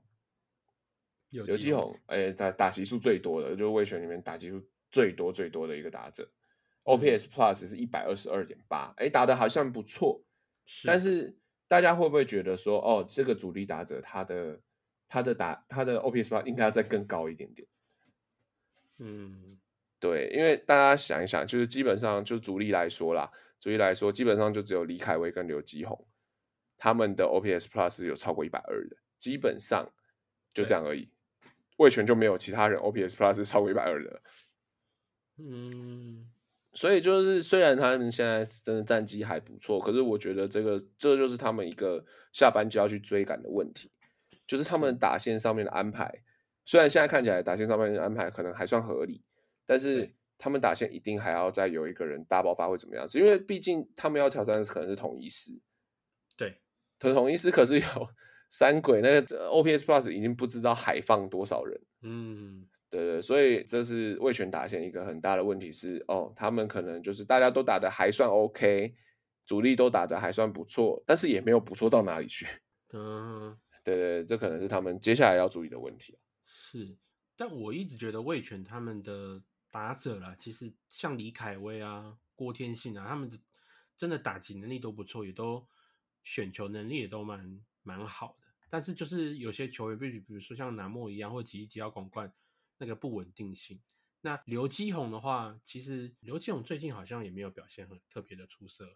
[1.30, 6.30] 刘基宏，哎，打打击数最多的，就是卫权里面打击数最多最多的一个打者
[6.84, 10.22] ，OPS Plus 是一百二十二点八，哎，打的好像不错。
[10.84, 11.36] 但是
[11.66, 14.60] 大家会不会觉得说，哦，这个主力打者他的
[15.08, 17.66] 他的打他的 OPS Plus 应该要再更高一点点？
[18.98, 19.58] 嗯，
[20.00, 23.30] 对，因为大家想一想，就是基本上就主力来说啦，
[23.60, 26.06] 主力来说基本上就只有李凯威跟刘基宏，
[26.78, 29.92] 他们的 OPS Plus 有超过一百二的，基本上
[30.52, 31.10] 就这样而已。
[31.76, 34.22] 魏权就没有其他人 OPS Plus 超过一百二的。
[35.36, 36.30] 嗯。
[36.72, 43.90] 所以就是，虽然他们现在真的战绩还不错，可是我觉得这个这就是他们一个下班就要去追赶的问题，
[44.46, 46.22] 就是他们打线上面的安排。
[46.64, 49.24] 虽然现在看起来打线上面的安排可能还算合理，
[49.66, 53.18] 但是他们打线一定还要再有一个人大爆发会怎么样子？
[53.18, 55.52] 因为毕竟他们要挑战的可能是统一师，
[56.36, 56.60] 对，
[56.98, 58.08] 统统一师可是有
[58.50, 62.68] 三鬼，那个 OPS Plus 已经不知道海放多少人，嗯。
[62.92, 68.92] 对对，所以这是魏权打线一个很大的问题是哦，他们可能就是大家都打的还算 OK，
[69.46, 72.44] 主力都打的还算不错，但是也没有不错到哪里去。
[72.92, 76.18] 嗯，对对，这可能是他们接下来要注意的问题。
[76.44, 76.96] 是，
[77.36, 79.40] 但我一直觉得魏权他们的
[79.70, 83.30] 打者啦，其实像李凯威啊、郭天信啊，他们
[83.96, 85.66] 真的打击能力都不错，也都
[86.22, 88.46] 选球能力也都蛮蛮好的。
[88.68, 92.32] 但是就是有些球员，比如比如说像南莫一样，或吉吉奥广冠。
[92.82, 93.78] 那个不稳定性。
[94.22, 98.94] 那刘基宏的话，其实刘基宏最近好像也没有表现很特别的出色。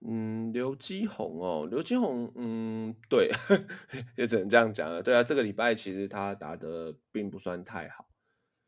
[0.00, 3.30] 嗯，刘基宏哦，刘基宏，嗯，对，
[4.18, 5.02] 也只能这样讲了。
[5.02, 8.07] 对啊，这个礼拜其实他打的并不算太好。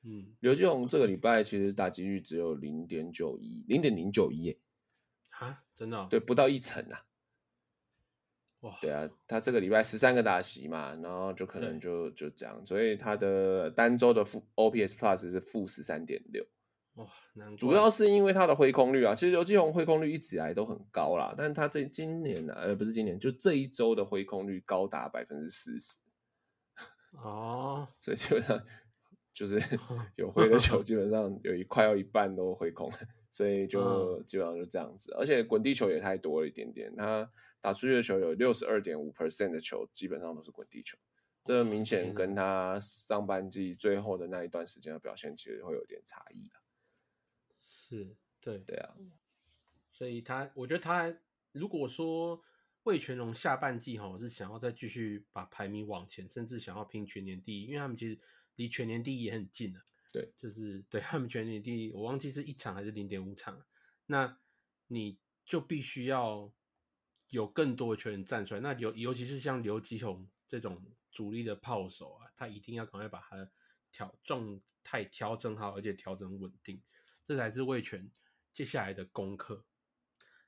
[0.03, 4.57] 嗯，刘继宏这个礼拜其实打击率只有零点九一，零点零九一，
[5.31, 6.07] 啊，真的？
[6.09, 7.05] 对，不到一成啊。
[8.61, 16.47] 哇，对啊，他这个礼拜十三个打席嘛，然后就可能就就这样，所以他的单周的负 OPS Plus 是负十三点六。
[16.95, 17.07] 哇，
[17.57, 25.99] 主要是因为他的挥空率啊，其实刘继宏挥空率一直以来都很高啦，但是他这今年呢，呃，不是今年，就这一周的挥空率高达百分之四十。
[27.13, 28.63] 哦， 所以基本上
[29.33, 29.59] 就是
[30.17, 32.91] 有挥的球，基本上有一快要一半都挥空，
[33.31, 37.31] 所以就基本上就这样子，而且滚地球也太多了一点点，他。
[37.63, 40.97] 打出去的球有六十二点五 percent 的球，基本上都是滚地球，
[41.45, 46.57] 这明显跟他上半季最后的那一段时间的表现其实会有点差异的。
[47.67, 48.95] 是，对，对啊。
[49.93, 51.15] 所以他，我觉得他
[51.53, 52.43] 如果说
[52.85, 58.19] 魏全龙下半季哈是想要再继续把排名往前，甚至想要拼全年第一，因为他们其实
[58.61, 59.81] 离全年第一也很近了。
[60.13, 63.65] 对，就是对他们全年第一，我忘记是一场还是零点五场，
[64.07, 64.39] 那
[64.89, 66.53] 你就必须要。
[67.33, 73.49] 有更多的球员站出来，那尤尤其是像刘基宏这种主力的炮手啊，他一定要赶快把他的
[73.93, 76.83] 调状态调整好，而且调整稳定，
[77.23, 78.11] 这才是魏权
[78.53, 79.65] 接下来的功课。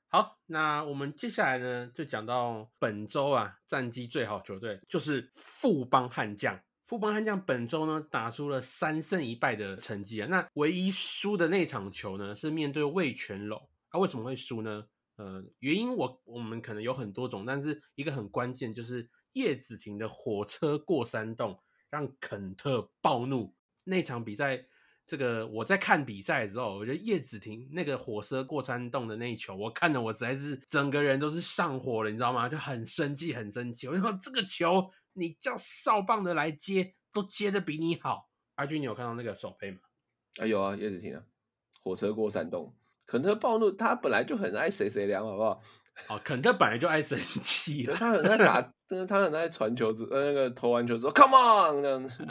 [0.09, 6.61] 好，那我们接下来呢，就讲到本周啊战绩最好球队就是富邦悍将。
[6.93, 14.85] 富邦悍将本周呢打出了三胜一败的成绩啊，那唯一输的那场球呢是面对魏全龙，他为什么会输呢？
[15.15, 23.55] 呃，原因我我们可能有很多种，但是一个很关键就是叶子婷的火车过山洞，让肯特暴怒。
[23.85, 24.63] 那场比赛，
[25.07, 32.47] 这个我在看比赛的时候，我觉得叶子婷那个火车过山洞的那一球，我看的我实在是整个人都是上火了，你知道吗？
[32.47, 33.87] 就很生气，很生气。
[33.87, 38.29] 我就说这个球，你叫少棒的来接，都接的比你好。
[38.55, 39.79] 阿军，你有看到那个手背吗？
[40.37, 41.23] 啊，有啊，叶子婷啊，
[41.83, 45.61] 火车过山洞，肯特暴怒，他本来就很爱谁谁凉，好不好？
[46.09, 48.61] 哦，肯特本来就爱生气了，他很爱打，
[49.07, 52.23] 他很爱传球之，呃，那个投完球之后，Come on，这样子。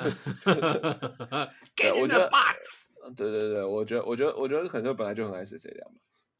[1.76, 2.90] Get in the box。
[3.16, 5.98] 对对对，我觉得，我觉得，我觉得肯特本来就很爱谁谁凉嘛，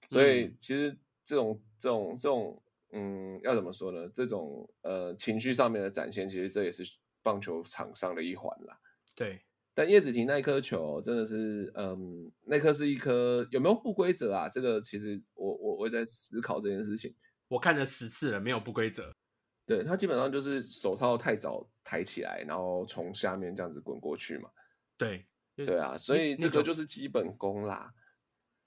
[0.09, 2.63] 所以其实这种这种这种，
[2.93, 4.09] 嗯，要怎么说呢？
[4.15, 6.85] 这种呃情绪上面的展现，其实这也是
[7.23, 8.79] 棒球场上的一环啦。
[9.15, 9.43] 对。
[9.75, 14.47] 但叶子婷那一颗球真的是，嗯，那颗是一颗有没有不规则啊？
[14.47, 17.15] 这个其实我我我在思考这件事情。
[17.49, 19.11] 我看了十次了，没有不规则。
[19.65, 24.51] 对他基本上就是手套太早抬起来，然后从下面这样子滚过去嘛。
[24.99, 25.27] 对，
[25.57, 27.95] 对啊，所以这个就是基本功啦。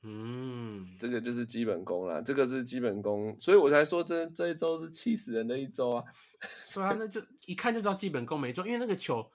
[0.06, 6.04] 嗯，这个就是基本功啦，这个是基本功，所以我才说这这一周是气死人的一周啊。
[6.64, 9.32] 是啊，那就一看就知道基本功没做，因为那个球。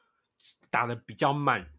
[0.71, 1.71] 打的比较慢，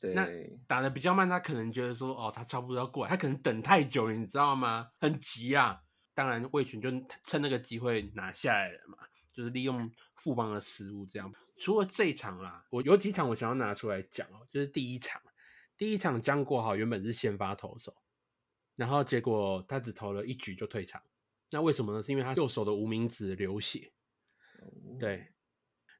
[0.00, 0.28] 对，那
[0.68, 4.90] 打的比较慢，他可能觉得说，哦，他差不多要过来，他可能等太久了，你知道吗？
[5.00, 5.80] 很急啊！
[6.14, 6.88] 当然，魏群就
[7.24, 8.98] 趁那个机会拿下来了嘛，
[9.32, 11.32] 就是利用富邦的失误这样。
[11.56, 15.20] 除了这一场啦，我有几场我想要拿出来讲哦，就是第一场，
[15.84, 17.92] 第一场江国豪原本是先发投手，
[18.74, 21.02] 然后结果他只投了一局就退场，
[21.50, 22.02] 那为什么呢？
[22.02, 23.92] 是因为他右手的无名指流血，
[24.98, 25.26] 对。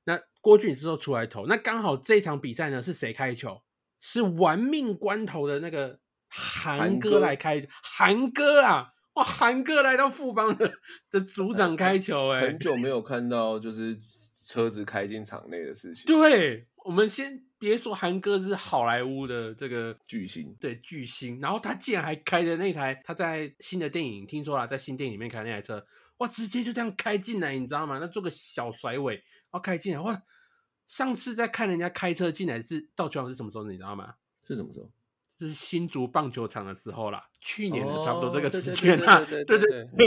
[0.04, 3.60] 那郭俊之后出来投，那刚好这场比赛呢是谁开球？
[4.00, 10.78] 是玩命关头的那个韩哥来开，韩哥啊，哇，韩哥来到富邦的
[11.10, 14.00] 的组长开球，哎，很久没有看到就是
[14.46, 16.06] 车子开进场内的事情。
[16.06, 25.84] 对，我们先别说韩哥是好莱坞的这个巨星，对巨星，然后他竟然还开着那台他在新的电影听说了，在新电影里面开那台车。
[26.18, 26.28] 哇！
[26.28, 27.98] 直接就这样开进来，你知道吗？
[28.00, 30.00] 那做个小甩尾，然后开进来。
[30.00, 30.22] 哇！
[30.86, 33.64] 上次在看人家开车进来是到球场是什么时候？
[33.64, 34.14] 你知道吗？
[34.46, 34.88] 是什么时候？
[35.40, 39.26] 就是新竹棒球场的时候啦，去年的差不多这个时间啦。
[39.28, 39.58] 对对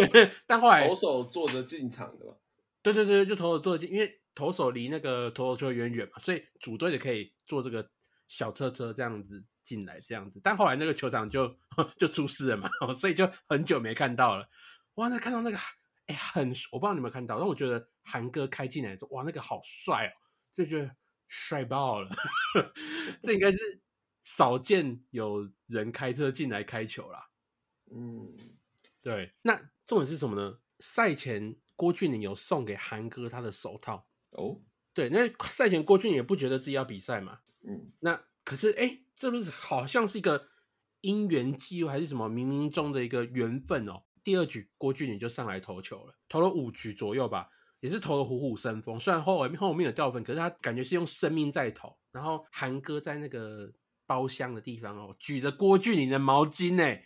[0.08, 0.32] 对。
[0.45, 2.34] 但后来投手坐着进场的吧？
[2.82, 7.90] 对对对，就投手坐着进，因为投手离那个投手球远远嘛，所以主队的可以坐这个
[8.28, 10.40] 小车车这样子进来，这样子。
[10.44, 11.58] 但后来那个球场就
[11.98, 14.48] 就出事了嘛， 所以就很久没看到了。
[14.96, 15.08] 哇！
[15.08, 15.58] 那看到那个。
[16.06, 20.14] 哎，很，我不知道你有没有看到，但我觉得韩哥开进来的时候，哇，那个好帅哦，
[20.56, 20.96] 就觉得
[21.28, 22.10] 帅爆了。
[23.22, 23.58] 这应该是
[24.24, 27.28] 少见有人开车进来开球啦。
[27.92, 28.34] 嗯，
[29.02, 29.34] 对。
[29.42, 30.60] 那重点是什么呢？
[30.80, 34.08] 赛前郭俊霖有送给韩哥他的手套
[34.38, 34.62] 哦。
[34.94, 37.40] 对，那赛前郭俊霖也不觉得自己要比赛嘛。
[37.68, 37.92] 嗯。
[38.00, 40.48] 那可是，哎，这不是好像是一个
[41.02, 44.04] 因缘际会，还是什么冥冥中的一个缘分哦？
[44.24, 49.00] 第二局郭俊霖就上来投球了，投了五局左右吧，也是投的虎虎生风。
[49.00, 51.96] 虽然后后面有掉分，可是他感觉是用生命在投。
[52.12, 53.72] 然后韩哥在那个
[54.06, 57.00] 包厢的地方哦，举着郭俊霖的毛巾呢，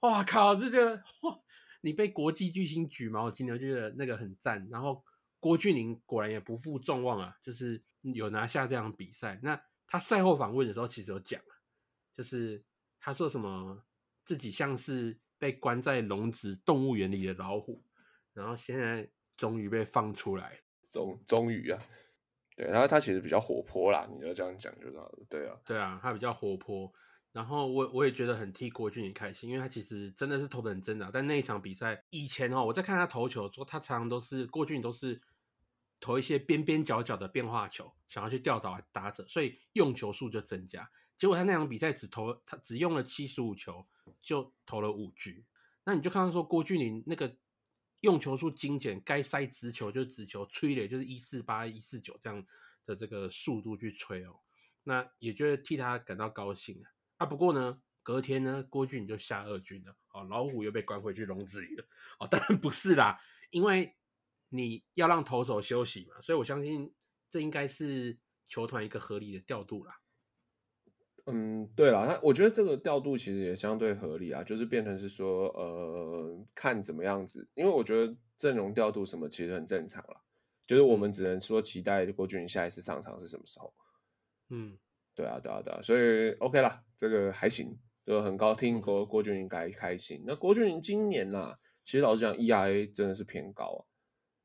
[0.00, 1.38] 哇靠，这个哇，
[1.82, 4.66] 你被国际巨星举毛巾，我觉得那个很赞。
[4.70, 5.02] 然后
[5.46, 9.38] 郭俊霖果然也不负众望啊，就是有拿下这场比赛。
[9.42, 11.40] 那他赛后访问的时候其实有讲
[12.12, 12.64] 就是
[12.98, 13.84] 他说什么
[14.24, 15.18] 自己像是。
[15.38, 17.84] 被关在笼子动物园里的老虎，
[18.32, 20.58] 然后现在终于被放出来，
[20.90, 21.78] 终终于啊，
[22.56, 26.90] 对，然后他其实比较活泼啦，你要这样讲就知道了，对啊，对啊，他比较活泼，
[27.32, 35.20] 然后我我也觉得很替郭俊霖开心，因为他其实真的是投的很真的，但那一场比赛以前哦，我在看他投球，说他常常都是郭俊都是
[36.00, 40.90] 投一些边边角角的变化球，想要去吊倒打者，所以用球数就增加。
[41.16, 43.86] 结果他那场比赛只投他只用了七十五球，
[44.20, 45.44] 就投了五局。
[45.84, 47.36] 那你就看到说郭俊霖那个
[48.00, 52.44] 用球数精简，该塞直球就直球，吹的就是一四八一四九这样
[52.84, 54.40] 的这个速度去吹哦。
[54.84, 56.82] 那也觉得替他感到高兴
[57.16, 57.24] 啊。
[57.24, 61.84] 不过呢，隔天呢，郭俊霖就下二军了，哦，老虎又被关回去笼子里了。
[62.18, 63.18] 哦，当然不是啦，
[63.50, 63.96] 因为
[64.48, 66.92] 你要让投手休息嘛，所以我相信
[67.30, 70.00] 这应该是球团一个合理的调度啦。
[71.28, 80.22] 嗯，对了，他我觉得这个调度其实也相对合理啊，就是变成是说，呃，看怎么样子，因为我觉得阵容调度什么其实很正常了，
[80.68, 83.74] 就是我们只能说期待郭俊下一次上场是什么时候。
[84.50, 84.78] 嗯，
[85.16, 90.22] 对啊，对啊，对啊，所以 OK 啦，这个还行，就很高兴郭郭俊应该开心。
[90.24, 93.82] 那郭俊今年呐，其实老实讲，ERA 真的是偏高啊。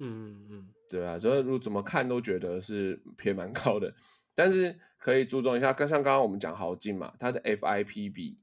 [0.03, 3.93] 嗯嗯嗯，对啊，所以如果怎么看都觉得是偏蛮高的。
[4.33, 8.39] 但是可以注重一下，跟像刚刚我们讲豪进嘛，他的 FIP 比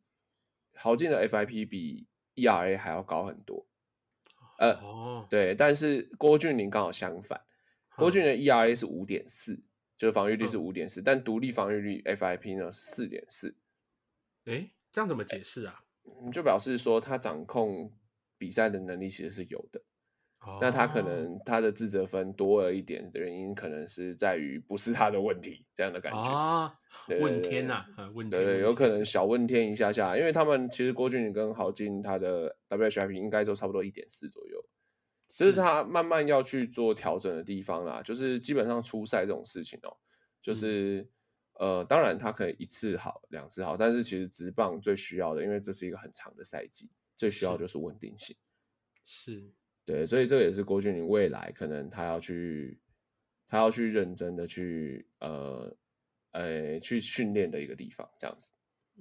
[0.74, 2.06] 豪进的 FIP 比
[2.36, 3.66] ERA 还要高很多。
[4.58, 7.40] 呃，哦，对，但是郭俊霖刚好相反，
[7.96, 9.62] 郭俊霖的 ERA 是五点四，
[9.96, 13.56] 就是防御率是五点四，但独立防御率 FIP 呢是四点四，
[14.44, 15.82] 诶，这样怎么解释啊？
[16.24, 17.92] 你就表示说他掌控
[18.36, 19.82] 比赛的能力其实是有的。
[20.60, 26.32] 那他可哦能他的自责分多了一点的原因，可能是在于不是他的问题这样的感觉。
[26.32, 26.74] 啊，
[27.06, 34.64] 对问天呐，呃，问天，对对，有可能小问天一下下，因为他们其实郭俊宇跟郝静他的 WHIP 应该都差不多一点四左右，
[35.28, 38.02] 这是他慢慢要去做调整的地方啦。
[38.02, 39.96] 就是基本上初赛这种事情哦、
[40.42, 41.06] 就是、
[41.54, 48.36] 呃，当然他可以一次好两次好，但是其实直棒最需要的，因为这是一个很长的赛季，最需要就是稳定性。
[49.04, 49.50] 是
[49.88, 52.78] 对，所以这也是郭俊霖未来可能他要去，
[53.46, 55.74] 他要去认真的去呃
[56.32, 58.52] 呃去训练的一个地方，这样子。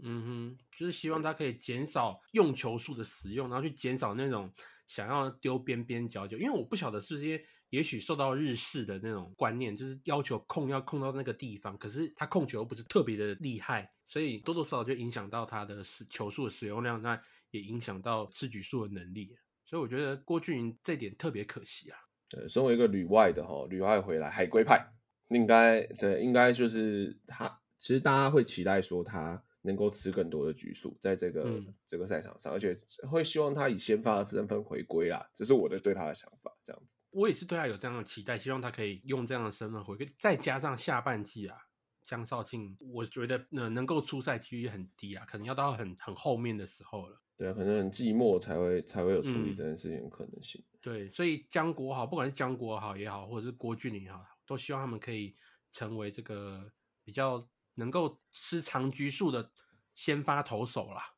[0.02, 4.50] 嗯哼，就是希望他可以减少用球数的使用，然后去减少那种
[4.88, 6.38] 想要丢边边角角。
[6.38, 17.22] 因为我不晓得是不是因为也许受到日式的那种观念，就是要求控要控到那个地方，可是他控球又不是特别的厉害，所以多多少少就影响到他的使球数的使用量，那
[17.52, 19.36] 也影响到吃局数的能力。
[19.68, 22.00] 所以我觉得郭俊霖这点特别可惜啊。
[22.28, 24.84] 对，身为一个旅外的哈，旅外回来海归派，
[25.28, 27.62] 应该对，应该就是他。
[27.80, 32.76] 其实大家会期待说他能够吃更多的局数，在这个、嗯这个赛场上，而且
[33.08, 35.24] 会希望他以先发的身份回归啦。
[35.36, 36.96] 这是我的对他的想法，这样子。
[37.12, 41.56] 我也是对他有这样的期待，希望他可以用这样的身份回归，再加上下半季啊，
[42.08, 47.22] 江少庆，我觉得呃能够出赛几率很低啊，可能要到很很后面的时候了。
[47.36, 50.64] 对啊，可能很寂寞才会才会有处理嗯这件事情的可能性。
[50.80, 55.36] 对，所以江国豪，不管是江国豪也好，或者是郭俊霖也好，都希望他们可以
[55.70, 56.72] 成为这个
[57.04, 59.52] 比较能够吃长局数的
[59.94, 61.16] 先发投手啦。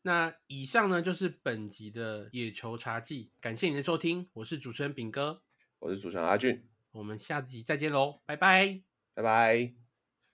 [0.00, 5.42] 那以上呢就是本集的野球茶记，感谢您的收听，我是主持人炳哥，
[5.80, 8.85] 我是主持人阿俊，我们下集再见喽，拜拜。
[9.16, 9.85] 拜拜。